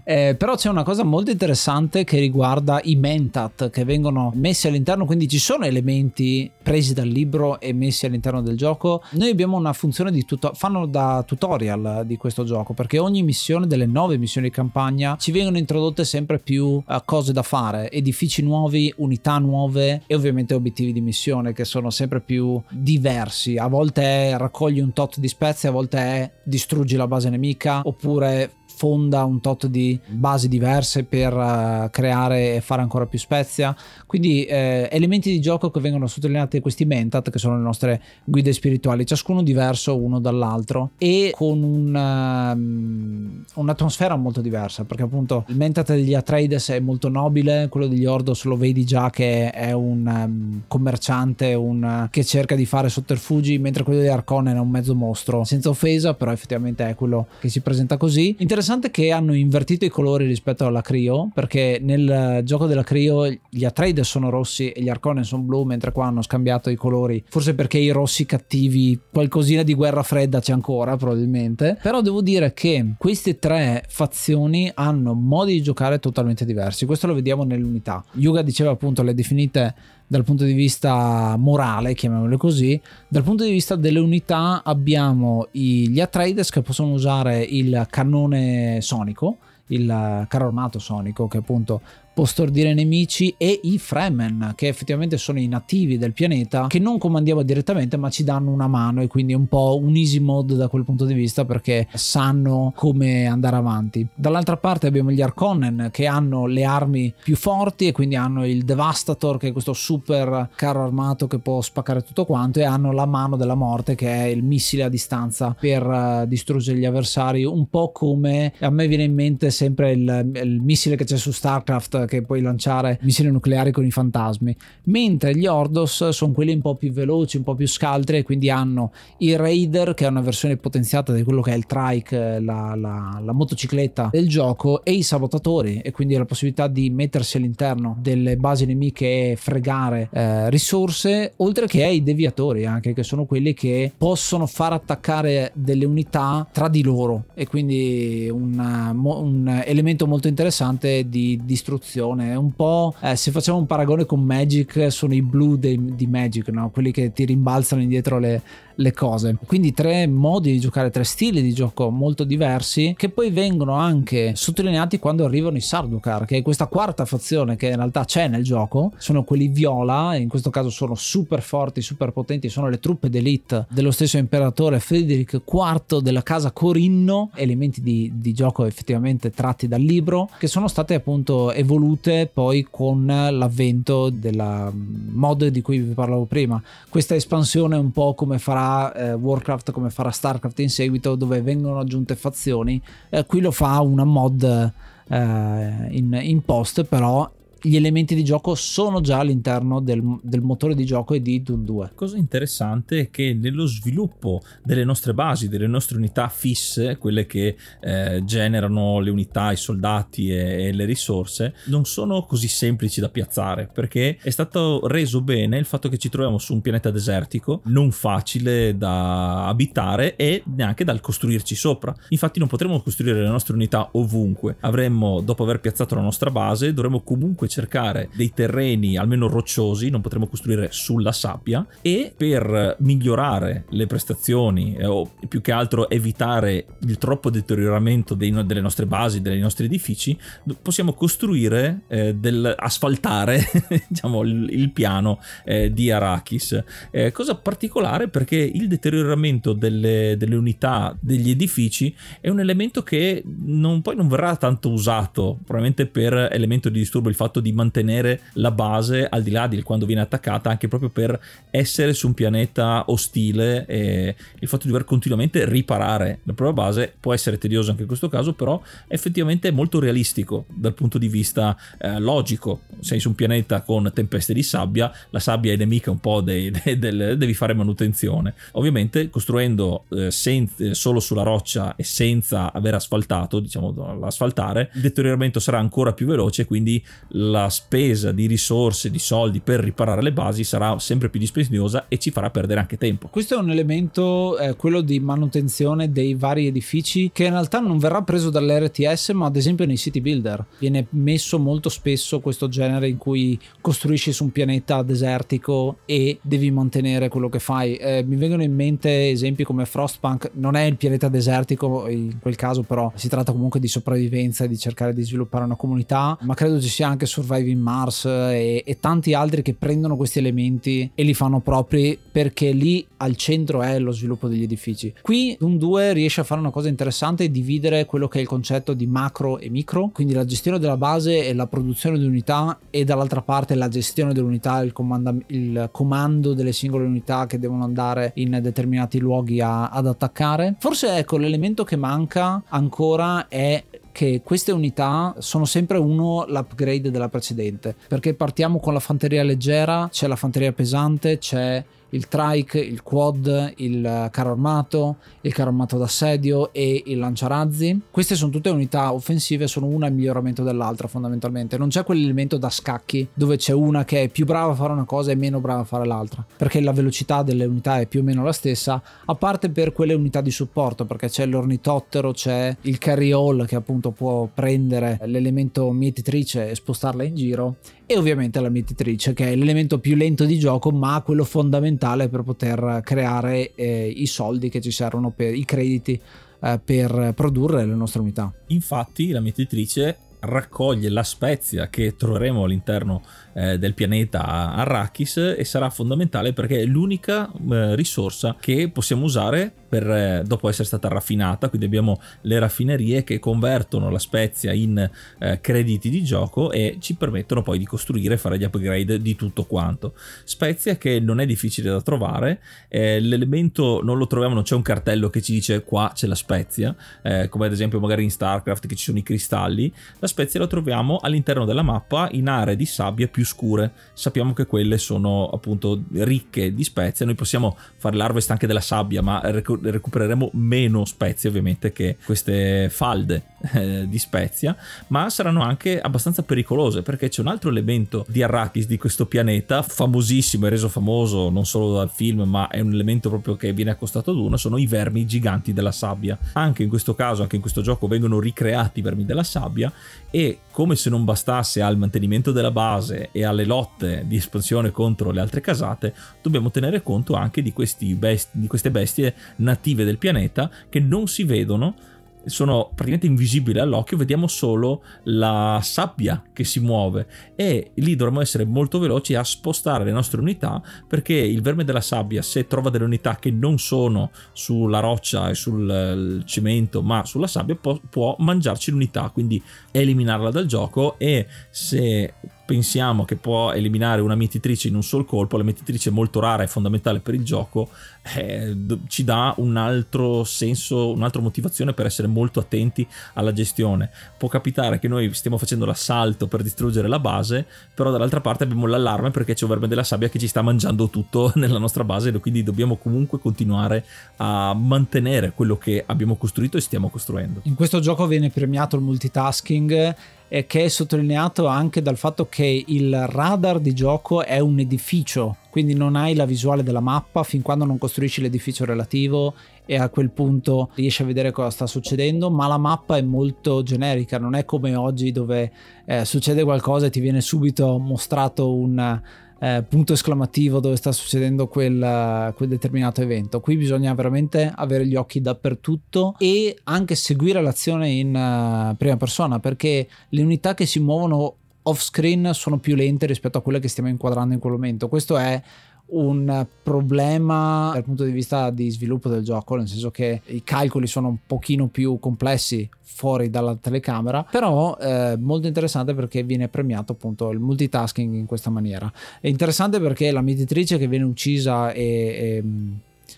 [0.04, 5.06] Eh, però c'è una cosa molto interessante che riguarda i mentat che vengono messi all'interno,
[5.06, 9.04] quindi ci sono elementi presi dal libro e messi all'interno del gioco.
[9.12, 13.68] Noi abbiamo una funzione di tutorial, fanno da tutorial di questo gioco perché ogni missione
[13.68, 18.42] delle nove missioni di campagna ci vengono introdotte sempre più uh, cose da fare, edifici
[18.42, 23.58] nuovi, unità nuove e ovviamente obiettivi di missione che sono sempre più diversi.
[23.58, 27.82] A volte è raccogli un tot di spezie, a volte è distruggi la base nemica
[27.84, 33.76] oppure fonda un tot di basi diverse per uh, creare e fare ancora più spezia.
[34.06, 38.52] Quindi eh, elementi di gioco che vengono sottolineati questi mentat, che sono le nostre guide
[38.52, 45.56] spirituali, ciascuno diverso uno dall'altro e con un, um, un'atmosfera molto diversa, perché appunto il
[45.56, 50.06] mentat degli Atreides è molto nobile, quello degli Ordos lo vedi già che è un
[50.06, 54.94] um, commerciante, un, che cerca di fare sotterfugi, mentre quello di Arconen è un mezzo
[54.96, 58.36] mostro, senza offesa, però effettivamente è quello che si presenta così.
[58.40, 63.28] Interessante interessante che hanno invertito i colori rispetto alla Crio, perché nel gioco della Crio
[63.48, 67.24] gli Atreides sono rossi e gli Arconen sono blu, mentre qua hanno scambiato i colori.
[67.30, 71.78] Forse perché i rossi cattivi, qualcosina di guerra fredda c'è ancora, probabilmente.
[71.82, 76.88] Però devo dire che queste tre fazioni hanno modi di giocare totalmente diversi.
[76.88, 78.04] Questo lo vediamo nell'unità.
[78.14, 79.76] Yuga diceva appunto le definite
[80.08, 86.00] dal punto di vista morale, chiamiamole così, dal punto di vista delle unità abbiamo gli
[86.00, 89.38] Atreides che possono usare il cannone sonico,
[89.68, 91.82] il carro armato sonico che appunto
[92.16, 96.98] può stordire nemici e i Fremen che effettivamente sono i nativi del pianeta che non
[96.98, 100.56] comandiamo direttamente ma ci danno una mano e quindi è un po' un easy mode
[100.56, 104.08] da quel punto di vista perché sanno come andare avanti.
[104.16, 108.64] Dall'altra parte abbiamo gli Arconnen che hanno le armi più forti e quindi hanno il
[108.64, 113.06] Devastator che è questo super carro armato che può spaccare tutto quanto e hanno la
[113.06, 117.44] mano della morte che è il missile a distanza per uh, distruggere gli avversari.
[117.44, 121.34] Un po' come a me viene in mente sempre il, il missile che c'è su
[121.34, 126.62] StarCraft che puoi lanciare missili nucleari con i fantasmi, mentre gli Ordos sono quelli un
[126.62, 130.22] po' più veloci, un po' più scaltri e quindi hanno il Raider che è una
[130.22, 134.92] versione potenziata di quello che è il trike, la, la, la motocicletta del gioco e
[134.92, 140.50] i sabotatori e quindi la possibilità di mettersi all'interno delle basi nemiche e fregare eh,
[140.50, 146.48] risorse, oltre che ai deviatori anche che sono quelli che possono far attaccare delle unità
[146.52, 147.26] tra di loro.
[147.34, 148.60] E quindi un,
[148.94, 152.32] un elemento molto interessante di distruzione animazione.
[152.32, 156.50] È un po' eh, se facciamo un paragone con Magic, sono i blu di Magic,
[156.50, 156.70] no?
[156.70, 158.42] quelli che ti rimbalzano indietro le,
[158.76, 159.38] le cose.
[159.46, 164.34] Quindi tre modi di giocare, tre stili di gioco molto diversi che poi vengono anche
[164.36, 168.44] sottolineati quando arrivano i Sardukar, che è questa quarta fazione che in realtà c'è nel
[168.44, 168.92] gioco.
[168.98, 173.68] Sono quelli viola, in questo caso sono super forti, super potenti, sono le truppe d'elite
[173.70, 179.82] dello stesso imperatore Frederick IV della casa Corinno, elementi di, di gioco effettivamente tratti dal
[179.82, 186.26] libro, che sono state appunto evolute poi con l'avvento della mod di cui vi parlavo
[186.26, 186.62] prima.
[186.90, 191.80] Questa espansione un po' come farà eh, Warcraft, come farà Starcraft in seguito, dove vengono
[191.80, 192.82] aggiunte fazioni.
[193.10, 197.30] Eh, qui lo fa una mod eh, in, in post, però
[197.66, 201.66] gli elementi di gioco sono già all'interno del, del, motore di gioco e di Doom
[201.66, 201.92] 2.
[201.96, 207.56] Cosa interessante è che nello sviluppo delle nostre basi, delle nostre unità fisse, quelle che
[207.82, 213.10] eh, generano le unità, i soldati e, e, le risorse, non sono così semplici da
[213.10, 217.62] piazzare perché è stato reso bene il fatto che ci troviamo su un pianeta desertico,
[217.66, 221.96] non facile da abitare e neanche da costruirci sopra.
[222.10, 224.58] Infatti non potremo costruire le nostre unità ovunque.
[224.60, 230.02] Avremmo, dopo aver piazzato la nostra base, dovremmo comunque cercare dei terreni almeno rocciosi, non
[230.02, 236.66] potremo costruire sulla sabbia e per migliorare le prestazioni eh, o più che altro evitare
[236.82, 240.18] il troppo deterioramento dei, delle nostre basi, dei nostri edifici,
[240.62, 243.40] possiamo costruire eh, del asfaltare
[243.88, 246.62] diciamo il, il piano eh, di Arrakis.
[246.92, 253.24] Eh, cosa particolare perché il deterioramento delle, delle, unità degli edifici è un elemento che
[253.26, 258.22] non, poi non verrà tanto usato, probabilmente per elemento di disturbo il fatto di mantenere
[258.34, 261.20] la base al di là di quando viene attaccata, anche proprio per
[261.52, 266.92] essere su un pianeta ostile e il fatto di dover continuamente riparare la propria base
[267.00, 271.08] può essere tedioso anche in questo caso, però effettivamente è molto realistico dal punto di
[271.08, 272.62] vista eh, logico.
[272.80, 276.50] Sei su un pianeta con tempeste di sabbia, la sabbia è nemica un po' dei,
[276.64, 278.34] dei, del, devi fare manutenzione.
[278.54, 285.40] Ovviamente costruendo eh, sen- solo sulla roccia e senza aver asfaltato, diciamo l'asfaltare, il deterioramento
[285.40, 290.44] sarà ancora più veloce, quindi la spesa di risorse, di soldi per riparare le basi
[290.44, 293.08] sarà sempre più dispendiosa e ci farà perdere anche tempo.
[293.08, 297.78] Questo è un elemento, eh, quello di manutenzione dei vari edifici, che in realtà non
[297.78, 300.46] verrà preso dall'RTS, ma ad esempio nei city builder.
[300.60, 306.52] Viene messo molto spesso questo genere in cui costruisci su un pianeta desertico e devi
[306.52, 307.76] mantenere quello che fai.
[307.76, 312.36] Eh, mi vengono in mente esempi come Frostpunk, non è il pianeta desertico in quel
[312.36, 316.34] caso, però si tratta comunque di sopravvivenza e di cercare di sviluppare una comunità, ma
[316.34, 321.04] credo ci sia anche Surviving Mars e, e, tanti altri che prendono questi elementi e
[321.04, 324.94] li fanno propri perché lì al centro è lo sviluppo degli edifici.
[325.02, 328.28] Qui Doom 2 riesce a fare una cosa interessante e dividere quello che è il
[328.28, 332.60] concetto di macro e micro, quindi la gestione della base e la produzione di unità
[332.70, 337.64] e dall'altra parte la gestione dell'unità, il, comanda- il comando delle singole unità che devono
[337.64, 340.56] andare in determinati luoghi a- ad attaccare.
[340.60, 343.64] Forse ecco l'elemento che manca ancora è
[343.96, 349.88] che queste unità sono sempre uno l'upgrade della precedente perché partiamo con la fanteria leggera
[349.90, 355.78] c'è la fanteria pesante c'è il trike, il quad, il carro armato, il carro armato
[355.78, 357.80] d'assedio e il lanciarazzi.
[357.92, 361.58] Queste sono tutte unità offensive, sono una il miglioramento dell'altra fondamentalmente.
[361.58, 364.86] Non c'è quell'elemento da scacchi dove c'è una che è più brava a fare una
[364.86, 368.04] cosa e meno brava a fare l'altra, perché la velocità delle unità è più o
[368.04, 372.78] meno la stessa, a parte per quelle unità di supporto, perché c'è l'ornitottero, c'è il
[372.78, 377.56] carry all che appunto può prendere l'elemento mietitrice e spostarla in giro
[377.88, 382.24] e ovviamente la mietitrice che è l'elemento più lento di gioco ma quello fondamentale per
[382.24, 386.00] poter creare eh, i soldi che ci servono per i crediti
[386.40, 388.34] eh, per produrre le nostre unità.
[388.48, 393.04] Infatti la mietitrice raccoglie la spezia che troveremo all'interno
[393.36, 399.52] eh, del pianeta Arrakis e sarà fondamentale perché è l'unica eh, risorsa che possiamo usare
[399.68, 404.90] per, eh, dopo essere stata raffinata, quindi abbiamo le raffinerie che convertono la spezia in
[405.20, 409.16] eh, crediti di gioco e ci permettono poi di costruire e fare gli upgrade di
[409.16, 409.96] tutto quanto.
[410.24, 414.62] Spezia che non è difficile da trovare, eh, l'elemento non lo troviamo, non c'è un
[414.62, 418.68] cartello che ci dice qua c'è la spezia, eh, come ad esempio magari in StarCraft
[418.68, 422.66] che ci sono i cristalli, la spezia la troviamo all'interno della mappa in aree di
[422.66, 423.72] sabbia più scure.
[423.94, 427.06] Sappiamo che quelle sono appunto ricche di spezie.
[427.06, 433.24] Noi possiamo fare l'harvest anche della sabbia, ma recupereremo meno spezie ovviamente che queste falde
[433.54, 434.56] eh, di spezia,
[434.88, 439.62] ma saranno anche abbastanza pericolose perché c'è un altro elemento di Arrakis di questo pianeta,
[439.62, 443.72] famosissimo e reso famoso non solo dal film, ma è un elemento proprio che viene
[443.72, 446.18] accostato ad uno, sono i vermi giganti della sabbia.
[446.34, 449.72] Anche in questo caso, anche in questo gioco vengono ricreati i vermi della sabbia
[450.10, 455.12] e come se non bastasse al mantenimento della base e alle lotte di espansione contro
[455.12, 460.50] le altre casate, dobbiamo tenere conto anche di, besti- di queste bestie native del pianeta
[460.70, 461.76] che non si vedono
[462.26, 467.08] sono praticamente invisibili all'occhio, vediamo solo la sabbia che si muove.
[467.36, 471.82] E lì dovremmo essere molto veloci a spostare le nostre unità perché il verme della
[471.82, 477.28] sabbia se trova delle unità che non sono sulla roccia e sul cemento ma sulla
[477.28, 480.98] sabbia può, può mangiarci l'unità, quindi eliminarla dal gioco.
[480.98, 482.14] E se
[482.46, 486.44] pensiamo che può eliminare una mietitrice in un sol colpo, la mietitrice è molto rara
[486.44, 487.70] e fondamentale per il gioco,
[488.16, 488.56] eh,
[488.88, 493.90] ci dà un altro senso, un'altra motivazione per essere molto attenti alla gestione.
[494.18, 498.68] Può capitare che noi stiamo facendo l'assalto per distruggere la base, però dall'altra parte abbiamo
[498.68, 502.12] l'allarme perché c'è un verme della sabbia che ci sta mangiando tutto nella nostra base,
[502.20, 503.84] quindi dobbiamo comunque continuare
[504.18, 507.42] a mantenere quello che abbiamo costruito e stiamo costruendo.
[507.44, 509.96] In questo gioco viene premiato il multitasking
[510.36, 515.38] e che è sottolineato anche dal fatto che il radar di gioco è un edificio,
[515.50, 519.34] quindi non hai la visuale della mappa fin quando non costruisci l'edificio relativo
[519.66, 523.64] e a quel punto riesci a vedere cosa sta succedendo, ma la mappa è molto
[523.64, 525.54] generica, non è come oggi dove
[525.86, 529.02] eh, succede qualcosa e ti viene subito mostrato un
[529.46, 533.42] eh, punto esclamativo dove sta succedendo quel, quel, determinato evento.
[533.42, 539.40] Qui bisogna veramente avere gli occhi dappertutto e anche seguire l'azione in uh, prima persona
[539.40, 543.68] perché le unità che si muovono off screen sono più lente rispetto a quelle che
[543.68, 544.88] stiamo inquadrando in quel momento.
[544.88, 545.40] Questo è
[545.88, 550.88] un problema dal punto di vista di sviluppo del gioco, nel senso che i calcoli
[550.88, 556.94] sono un pochino più complessi fuori dalla telecamera, però eh, molto interessante perché viene premiato
[556.94, 558.92] appunto il multitasking in questa maniera.
[559.20, 562.44] È interessante perché la mediatrice che viene uccisa e, e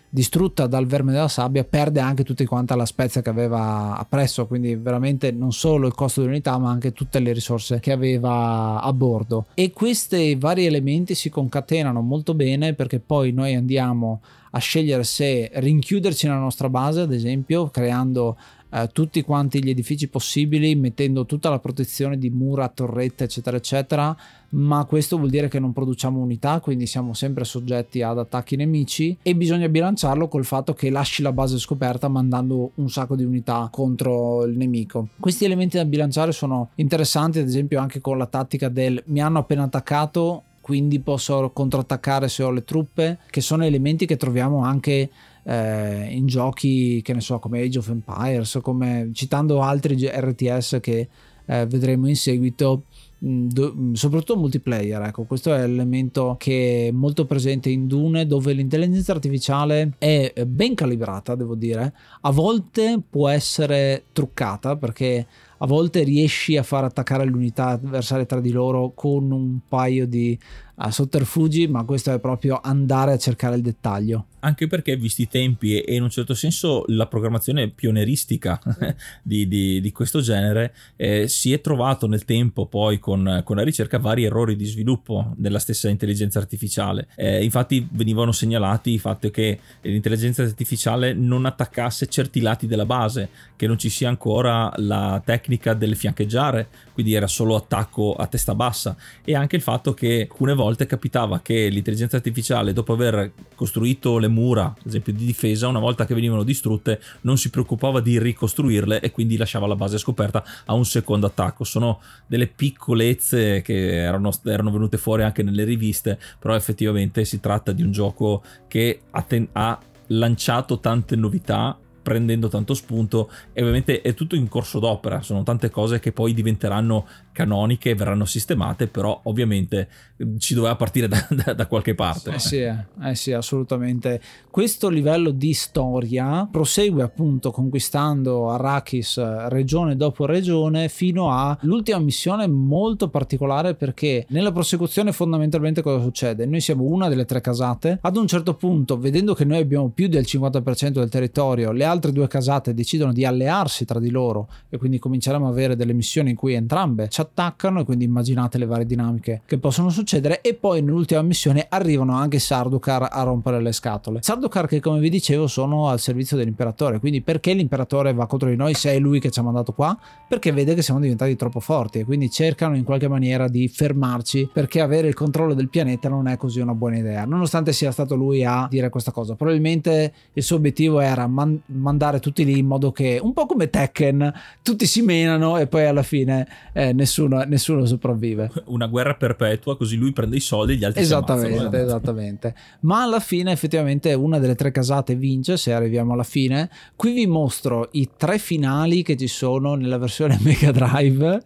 [0.09, 4.75] distrutta dal verme della sabbia perde anche tutta quanta la spezia che aveva appresso quindi
[4.75, 9.47] veramente non solo il costo dell'unità ma anche tutte le risorse che aveva a bordo.
[9.53, 15.51] E questi vari elementi si concatenano molto bene perché poi noi andiamo a scegliere se
[15.53, 18.37] rinchiuderci nella nostra base ad esempio creando
[18.69, 24.15] eh, tutti quanti gli edifici possibili, mettendo tutta la protezione di mura, torrette, eccetera, eccetera.
[24.49, 29.17] Ma questo vuol dire che non produciamo unità, quindi siamo sempre soggetti ad attacchi nemici.
[29.21, 33.67] E bisogna bilanciarlo col fatto che lasci la base scoperta mandando un sacco di unità
[33.71, 35.09] contro il nemico.
[35.19, 39.39] Questi elementi da bilanciare sono interessanti, ad esempio, anche con la tattica del mi hanno
[39.39, 45.09] appena attaccato, quindi posso contrattaccare se ho le truppe, che sono elementi che troviamo anche
[45.47, 51.07] eh, in giochi che ne so come Age of Empires, come, citando altri RTS che
[51.45, 52.83] eh, vedremo in seguito.
[53.25, 58.53] Mm, mm, soprattutto multiplayer, ecco, questo è l'elemento che è molto presente in Dune, dove
[58.53, 61.93] l'intelligenza artificiale è ben calibrata, devo dire.
[62.21, 65.25] A volte può essere truccata perché
[65.57, 70.37] a volte riesci a far attaccare l'unità avversarie tra di loro con un paio di
[70.75, 74.27] uh, sotterfugi, ma questo è proprio andare a cercare il dettaglio.
[74.39, 78.59] Anche perché visti i tempi e in un certo senso la programmazione pioneristica
[79.23, 83.63] di, di, di, questo genere eh, si è trovato nel tempo poi con, con, la
[83.63, 87.07] ricerca vari errori di sviluppo della stessa intelligenza artificiale.
[87.15, 93.29] Eh, infatti venivano segnalati il fatto che l'intelligenza artificiale non attaccasse certi lati della base
[93.55, 95.46] che non ci sia ancora la tecnica
[95.77, 100.53] del fiancheggiare quindi era solo attacco a testa bassa e anche il fatto che alcune
[100.53, 105.79] volte capitava che l'intelligenza artificiale dopo aver costruito le mura, ad esempio di difesa, una
[105.79, 110.43] volta che venivano distrutte non si preoccupava di ricostruirle e quindi lasciava la base scoperta
[110.65, 111.63] a un secondo attacco.
[111.63, 117.71] Sono delle piccolezze che erano, erano venute fuori anche nelle riviste, però effettivamente si tratta
[117.71, 121.77] di un gioco che ha, ten- ha lanciato tante novità
[122.07, 126.33] prendendo tanto spunto e ovviamente è tutto in corso d'opera, sono tante cose che poi
[126.33, 127.05] diventeranno
[127.37, 132.31] canoniche verranno sistemate, però ovviamente eh, ci doveva partire da, da, da qualche parte.
[132.31, 134.19] Eh sì, eh, eh sì, assolutamente.
[134.49, 142.47] Questo livello di storia prosegue appunto conquistando Arrakis eh, regione dopo regione fino all'ultima missione
[142.47, 146.47] molto particolare perché nella prosecuzione fondamentalmente cosa succede?
[146.47, 150.07] Noi siamo una delle tre casate, ad un certo punto vedendo che noi abbiamo più
[150.07, 154.79] del 50% del territorio, le altre due casate decidono di allearsi tra di loro e
[154.79, 158.85] quindi cominceremo a avere delle missioni in cui entrambe ci attaccano quindi immaginate le varie
[158.85, 164.19] dinamiche che possono succedere e poi nell'ultima missione arrivano anche Sardukar a rompere le scatole.
[164.21, 168.55] Sardukar che come vi dicevo sono al servizio dell'imperatore, quindi perché l'imperatore va contro di
[168.55, 169.97] noi se è lui che ci ha mandato qua?
[170.27, 174.49] Perché vede che siamo diventati troppo forti e quindi cercano in qualche maniera di fermarci
[174.51, 178.15] perché avere il controllo del pianeta non è così una buona idea, nonostante sia stato
[178.15, 179.35] lui a dire questa cosa.
[179.35, 183.69] Probabilmente il suo obiettivo era man- mandare tutti lì in modo che un po' come
[183.69, 188.51] Tekken tutti si menano e poi alla fine eh, nessuno, nessuno, sopravvive.
[188.65, 192.55] Una guerra perpetua così lui prende i soldi e gli altri esattamente, esattamente.
[192.81, 196.69] Ma alla fine effettivamente una delle tre casate vince se arriviamo alla fine.
[196.95, 201.43] Qui vi mostro i tre finali che ci sono nella versione Mega Drive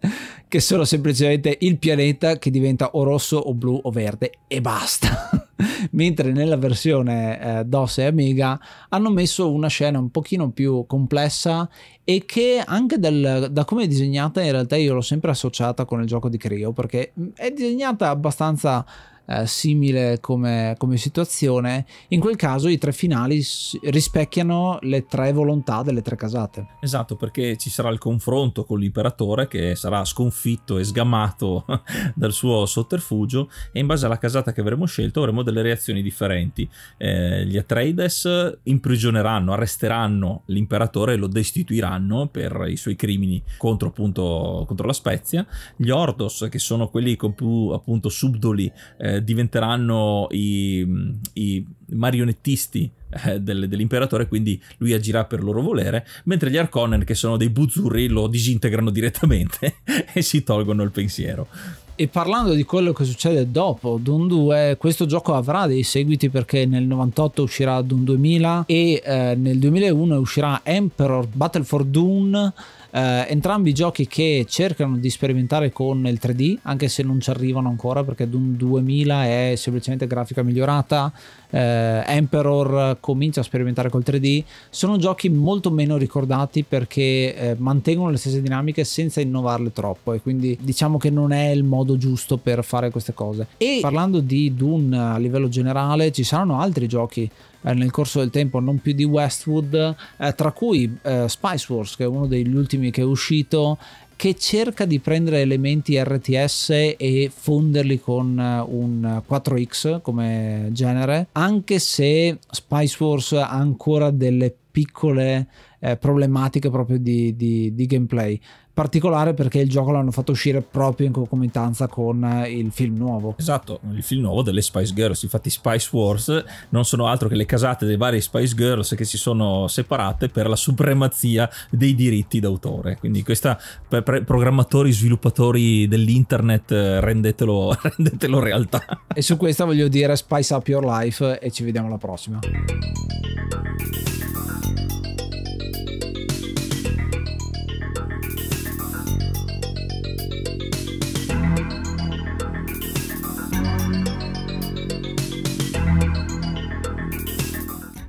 [0.48, 5.41] che sono semplicemente il pianeta che diventa o rosso o blu o verde e basta
[5.92, 8.58] mentre nella versione eh, DOS e Amiga
[8.88, 11.68] hanno messo una scena un pochino più complessa
[12.04, 16.00] e che anche del, da come è disegnata in realtà io l'ho sempre associata con
[16.00, 18.84] il gioco di Creo perché è disegnata abbastanza
[19.26, 23.42] eh, simile come, come, situazione, in quel caso i tre finali
[23.82, 26.66] rispecchiano le tre volontà delle tre casate.
[26.80, 31.64] Esatto, perché ci sarà il confronto con l'imperatore che sarà sconfitto e sgamato
[32.14, 36.68] dal suo sotterfugio e in base alla casata che avremo scelto avremo delle reazioni differenti.
[36.96, 44.64] Eh, gli Atreides imprigioneranno, arresteranno l'imperatore e lo destituiranno per i suoi crimini contro appunto
[44.66, 45.46] contro la Spezia.
[45.76, 50.86] Gli Ordos, che sono quelli con più appunto subdoli eh, diventeranno i,
[51.34, 52.90] i marionettisti
[53.24, 57.50] eh, del, dell'imperatore, quindi lui agirà per loro volere, mentre gli Arconen, che sono dei
[57.50, 59.76] buzzurri, lo disintegrano direttamente
[60.12, 61.48] e si tolgono il pensiero.
[61.94, 66.64] E parlando di quello che succede dopo Doom 2, questo gioco avrà dei seguiti perché
[66.64, 72.52] nel 98 uscirà Doom 2000 e eh, nel 2001 uscirà Emperor Battle for Doom
[72.94, 77.68] eh, entrambi giochi che cercano di sperimentare con il 3D, anche se non ci arrivano
[77.68, 81.10] ancora perché Doom 2000 è semplicemente grafica migliorata,
[81.52, 84.42] eh, Emperor comincia a sperimentare col 3D.
[84.70, 90.20] Sono giochi molto meno ricordati perché eh, mantengono le stesse dinamiche senza innovarle troppo e
[90.20, 93.46] quindi diciamo che non è il modo giusto per fare queste cose.
[93.58, 97.30] E parlando di Doom a livello generale, ci saranno altri giochi
[97.62, 101.96] eh, nel corso del tempo, non più di Westwood, eh, tra cui eh, Spice Wars,
[101.96, 103.78] che è uno degli ultimi che è uscito,
[104.16, 111.78] che cerca di prendere elementi RTS e fonderli con eh, un 4X come genere, anche
[111.78, 115.46] se Spice Wars ha ancora delle piccole
[115.80, 118.40] eh, problematiche proprio di, di, di gameplay
[118.72, 123.34] particolare perché il gioco l'hanno fatto uscire proprio in concomitanza con eh, il film nuovo.
[123.38, 127.44] Esatto, il film nuovo delle Spice Girls, infatti Spice Wars non sono altro che le
[127.44, 132.96] casate dei vari Spice Girls che si sono separate per la supremazia dei diritti d'autore.
[132.98, 138.82] Quindi questa per, per programmatori, sviluppatori dell'internet rendetelo, rendetelo realtà.
[139.14, 142.40] E su questa voglio dire Spice Up Your Life e ci vediamo alla prossima.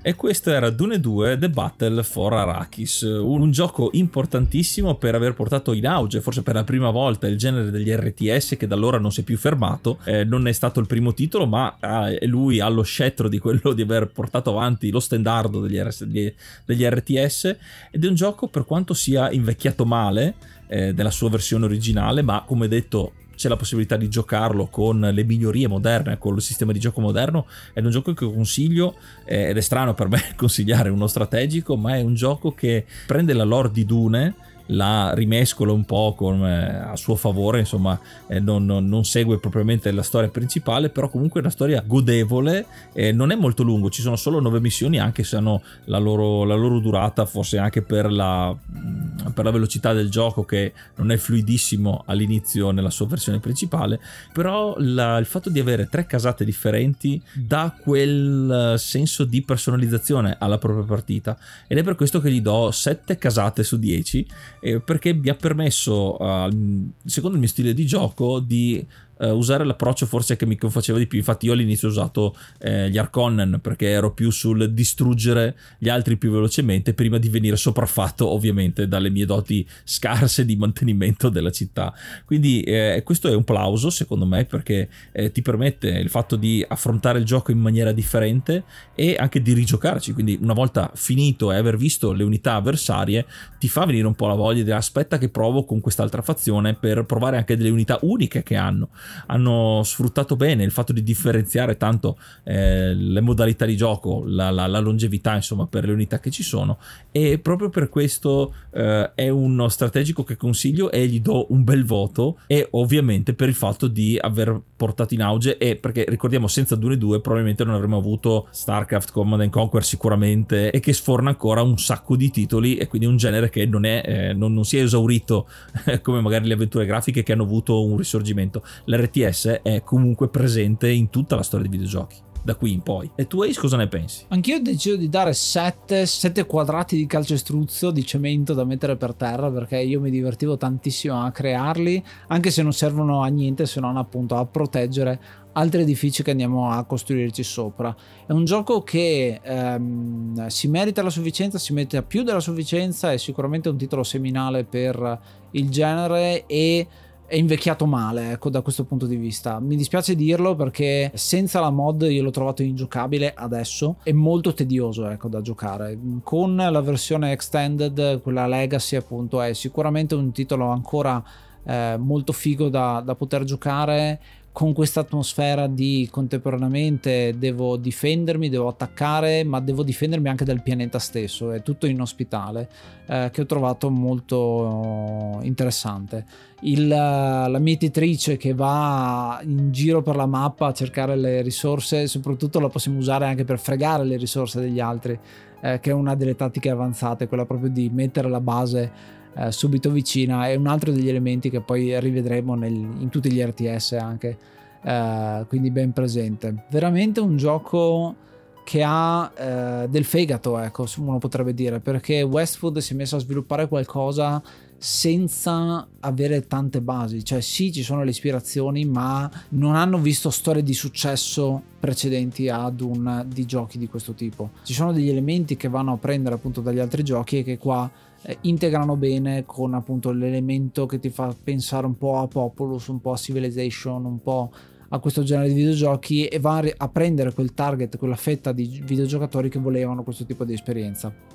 [0.05, 5.71] E questo era Dune 2 The Battle for Arrakis, un gioco importantissimo per aver portato
[5.71, 9.13] in auge, forse per la prima volta, il genere degli RTS che da allora non
[9.13, 9.99] si è più fermato.
[10.03, 11.77] Eh, non è stato il primo titolo, ma
[12.09, 16.03] eh, lui ha lo scettro di quello di aver portato avanti lo standard degli, RS,
[16.03, 17.55] degli RTS
[17.89, 20.35] ed è un gioco per quanto sia invecchiato male
[20.67, 23.13] eh, della sua versione originale, ma come detto
[23.43, 27.45] c'è la possibilità di giocarlo con le migliorie moderne, con il sistema di gioco moderno.
[27.73, 31.97] È un gioco che consiglio, eh, ed è strano per me consigliare uno strategico, ma
[31.97, 34.35] è un gioco che prende la lore di Dune
[34.67, 39.39] la rimescola un po' con, eh, a suo favore, insomma eh, non, non, non, segue
[39.39, 43.89] propriamente la storia principale, però comunque è una storia godevole, eh, non è molto lungo,
[43.89, 47.81] ci sono solo nove missioni anche se hanno la loro, la loro durata, forse anche
[47.81, 53.07] per la, mm, per la, velocità del gioco che non è fluidissimo all'inizio nella sua
[53.07, 53.99] versione principale,
[54.31, 60.57] però la, il fatto di avere tre casate differenti dà quel senso di personalizzazione alla
[60.57, 61.37] propria partita
[61.67, 64.25] ed è per questo che gli do sette casate su 10
[64.63, 68.85] eh, perché mi ha permesso, uh, secondo il mio stile di gioco, di
[69.17, 71.17] uh, usare l'approccio forse che mi faceva di più.
[71.17, 76.17] Infatti, io all'inizio ho usato eh, gli Arconnen perché ero più sul distruggere gli altri
[76.17, 81.93] più velocemente prima di venire sopraffatto, ovviamente, dalle mie doti scarse di mantenimento della città.
[82.25, 86.65] Quindi, eh, questo è un plauso secondo me perché eh, ti permette il fatto di
[86.67, 88.63] affrontare il gioco in maniera differente
[88.95, 90.13] e anche di rigiocarci.
[90.13, 93.25] Quindi, una volta finito e aver visto le unità avversarie,
[93.59, 97.05] ti fa venire un po' la voglia di aspetta che provo con quest'altra fazione per
[97.05, 98.89] provare anche delle unità uniche che hanno
[99.27, 104.67] hanno sfruttato bene il fatto di differenziare tanto eh, le modalità di gioco, la, la,
[104.67, 106.77] la, longevità insomma per le unità che ci sono.
[107.11, 111.85] E proprio per questo eh, è uno strategico che consiglio e gli do un bel
[111.85, 116.75] voto e ovviamente per il fatto di aver portato in auge e perché ricordiamo senza
[116.75, 121.77] Dune 2 probabilmente non avremmo avuto StarCraft, Command Conquer sicuramente e che sforna ancora un
[121.77, 124.81] sacco di titoli e quindi un genere che non, è, eh, non, non si è
[124.83, 125.47] esaurito
[126.01, 128.63] come magari le avventure grafiche che hanno avuto un risorgimento
[128.95, 132.17] l'RTS è comunque presente in tutta la storia dei videogiochi.
[132.45, 133.09] da qui in poi.
[133.15, 134.25] E tu Ace cosa ne pensi?
[134.27, 139.49] Anch'io decido di dare 7, 7 quadrati di calcestruzzo di cemento da mettere per terra
[139.49, 143.95] perché io mi divertivo tantissimo a crearli, anche se non servono a niente se non
[143.95, 145.21] appunto a proteggere
[145.53, 147.95] altri edifici che andiamo a costruirci sopra.
[148.25, 153.17] È un gioco che ehm, si merita la sufficienza, si merita più della sufficienza, è
[153.17, 155.19] sicuramente un titolo seminale per
[155.51, 156.87] il genere e
[157.25, 159.59] è invecchiato male, ecco, da questo punto di vista.
[159.59, 165.07] Mi dispiace dirlo perché senza la mod io l'ho trovato ingiocabile adesso, è molto tedioso,
[165.07, 165.97] ecco, da giocare.
[166.23, 171.23] Con la versione extended, quella legacy appunto, è sicuramente un titolo ancora
[171.65, 174.19] eh, molto figo da, da poter giocare
[174.53, 180.99] con questa atmosfera di contemporaneamente devo difendermi, devo attaccare, ma devo difendermi anche dal pianeta
[180.99, 181.51] stesso.
[181.51, 182.69] È tutto in ospitale
[183.07, 186.23] eh, che ho trovato molto interessante.
[186.61, 192.59] Il, la mietitrice che va in giro per la mappa a cercare le risorse, soprattutto
[192.59, 195.19] la possiamo usare anche per fregare le risorse degli altri,
[195.61, 199.91] eh, che è una delle tattiche avanzate, quella proprio di mettere la base eh, subito
[199.91, 204.37] vicina è un altro degli elementi che poi rivedremo nel, in tutti gli RTS anche
[204.81, 208.15] eh, quindi ben presente veramente un gioco
[208.63, 213.19] che ha eh, del fegato ecco uno potrebbe dire perché Westwood si è messo a
[213.19, 214.41] sviluppare qualcosa
[214.83, 220.61] senza avere tante basi, cioè sì ci sono le ispirazioni ma non hanno visto storie
[220.61, 224.49] di successo precedenti ad un di giochi di questo tipo.
[224.63, 227.89] Ci sono degli elementi che vanno a prendere appunto dagli altri giochi e che qua
[228.23, 233.01] eh, integrano bene con appunto l'elemento che ti fa pensare un po' a Populous, un
[233.01, 234.51] po' a Civilization, un po'
[234.89, 239.49] a questo genere di videogiochi e va a prendere quel target, quella fetta di videogiocatori
[239.49, 241.32] che volevano questo tipo di esperienza.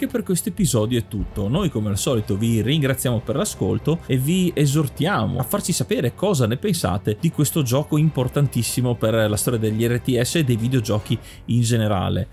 [0.00, 1.48] Anche per questo episodio è tutto.
[1.48, 6.46] Noi come al solito vi ringraziamo per l'ascolto e vi esortiamo a farci sapere cosa
[6.46, 11.60] ne pensate di questo gioco importantissimo per la storia degli RTS e dei videogiochi in
[11.60, 12.28] generale.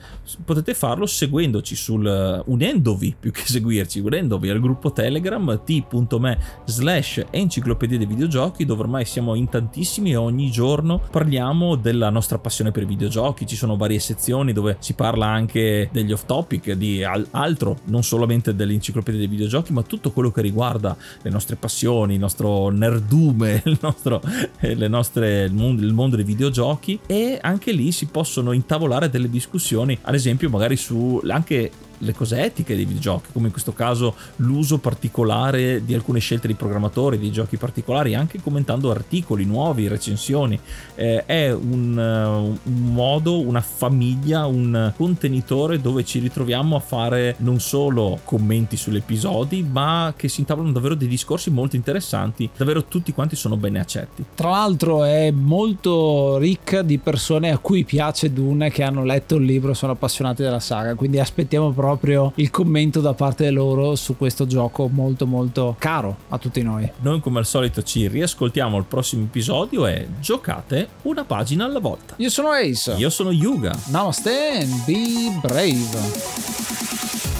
[0.46, 7.98] Potete farlo seguendoci sul unendovi più che seguirci, unendovi al gruppo Telegram t.me slash enciclopedia
[7.98, 12.84] dei videogiochi dove ormai siamo in tantissimi e ogni giorno parliamo della nostra passione per
[12.84, 13.46] i videogiochi.
[13.46, 18.04] Ci sono varie sezioni dove si parla anche degli off topic, di altri altro, non
[18.04, 23.64] solamente dell'enciclopedia dei videogiochi, ma tutto quello che riguarda le nostre passioni, il nostro nerdume,
[23.66, 24.22] il, nostro,
[24.60, 27.00] eh, nostre, il, mondo, il mondo dei videogiochi.
[27.08, 32.44] E anche lì si possono intavolare delle discussioni, ad esempio magari su anche le cose
[32.44, 37.32] etiche dei videogiochi, come in questo caso l'uso particolare di alcune scelte di programmatori, di
[37.32, 40.60] giochi particolari, anche commentando articoli nuovi, recensioni.
[40.96, 47.36] Eh, è un, uh, un, modo, una famiglia, un contenitore dove ci ritroviamo a fare
[47.40, 52.86] non solo commenti sugli episodi, ma che si intavolano davvero dei discorsi molto interessanti, davvero
[52.86, 54.24] tutti quanti sono bene accetti.
[54.36, 59.46] Tra l'altro è molto ricca di persone a cui piace Dune, che hanno letto il
[59.46, 64.18] libro sono appassionati della saga, quindi aspettiamo proprio proprio il commento da parte loro su
[64.18, 66.92] questo gioco molto molto caro a tutti noi.
[67.00, 72.16] Noi come al solito ci riascoltiamo al prossimo episodio e giocate una pagina alla volta.
[72.18, 72.96] Io sono Ace.
[72.98, 73.74] Io sono Yuga.
[73.88, 77.37] Namaste and be brave.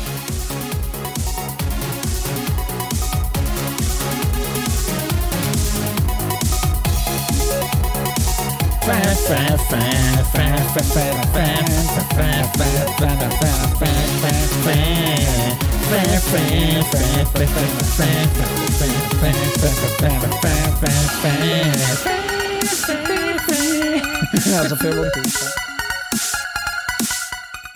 [24.46, 26.47] La sapevo tutta.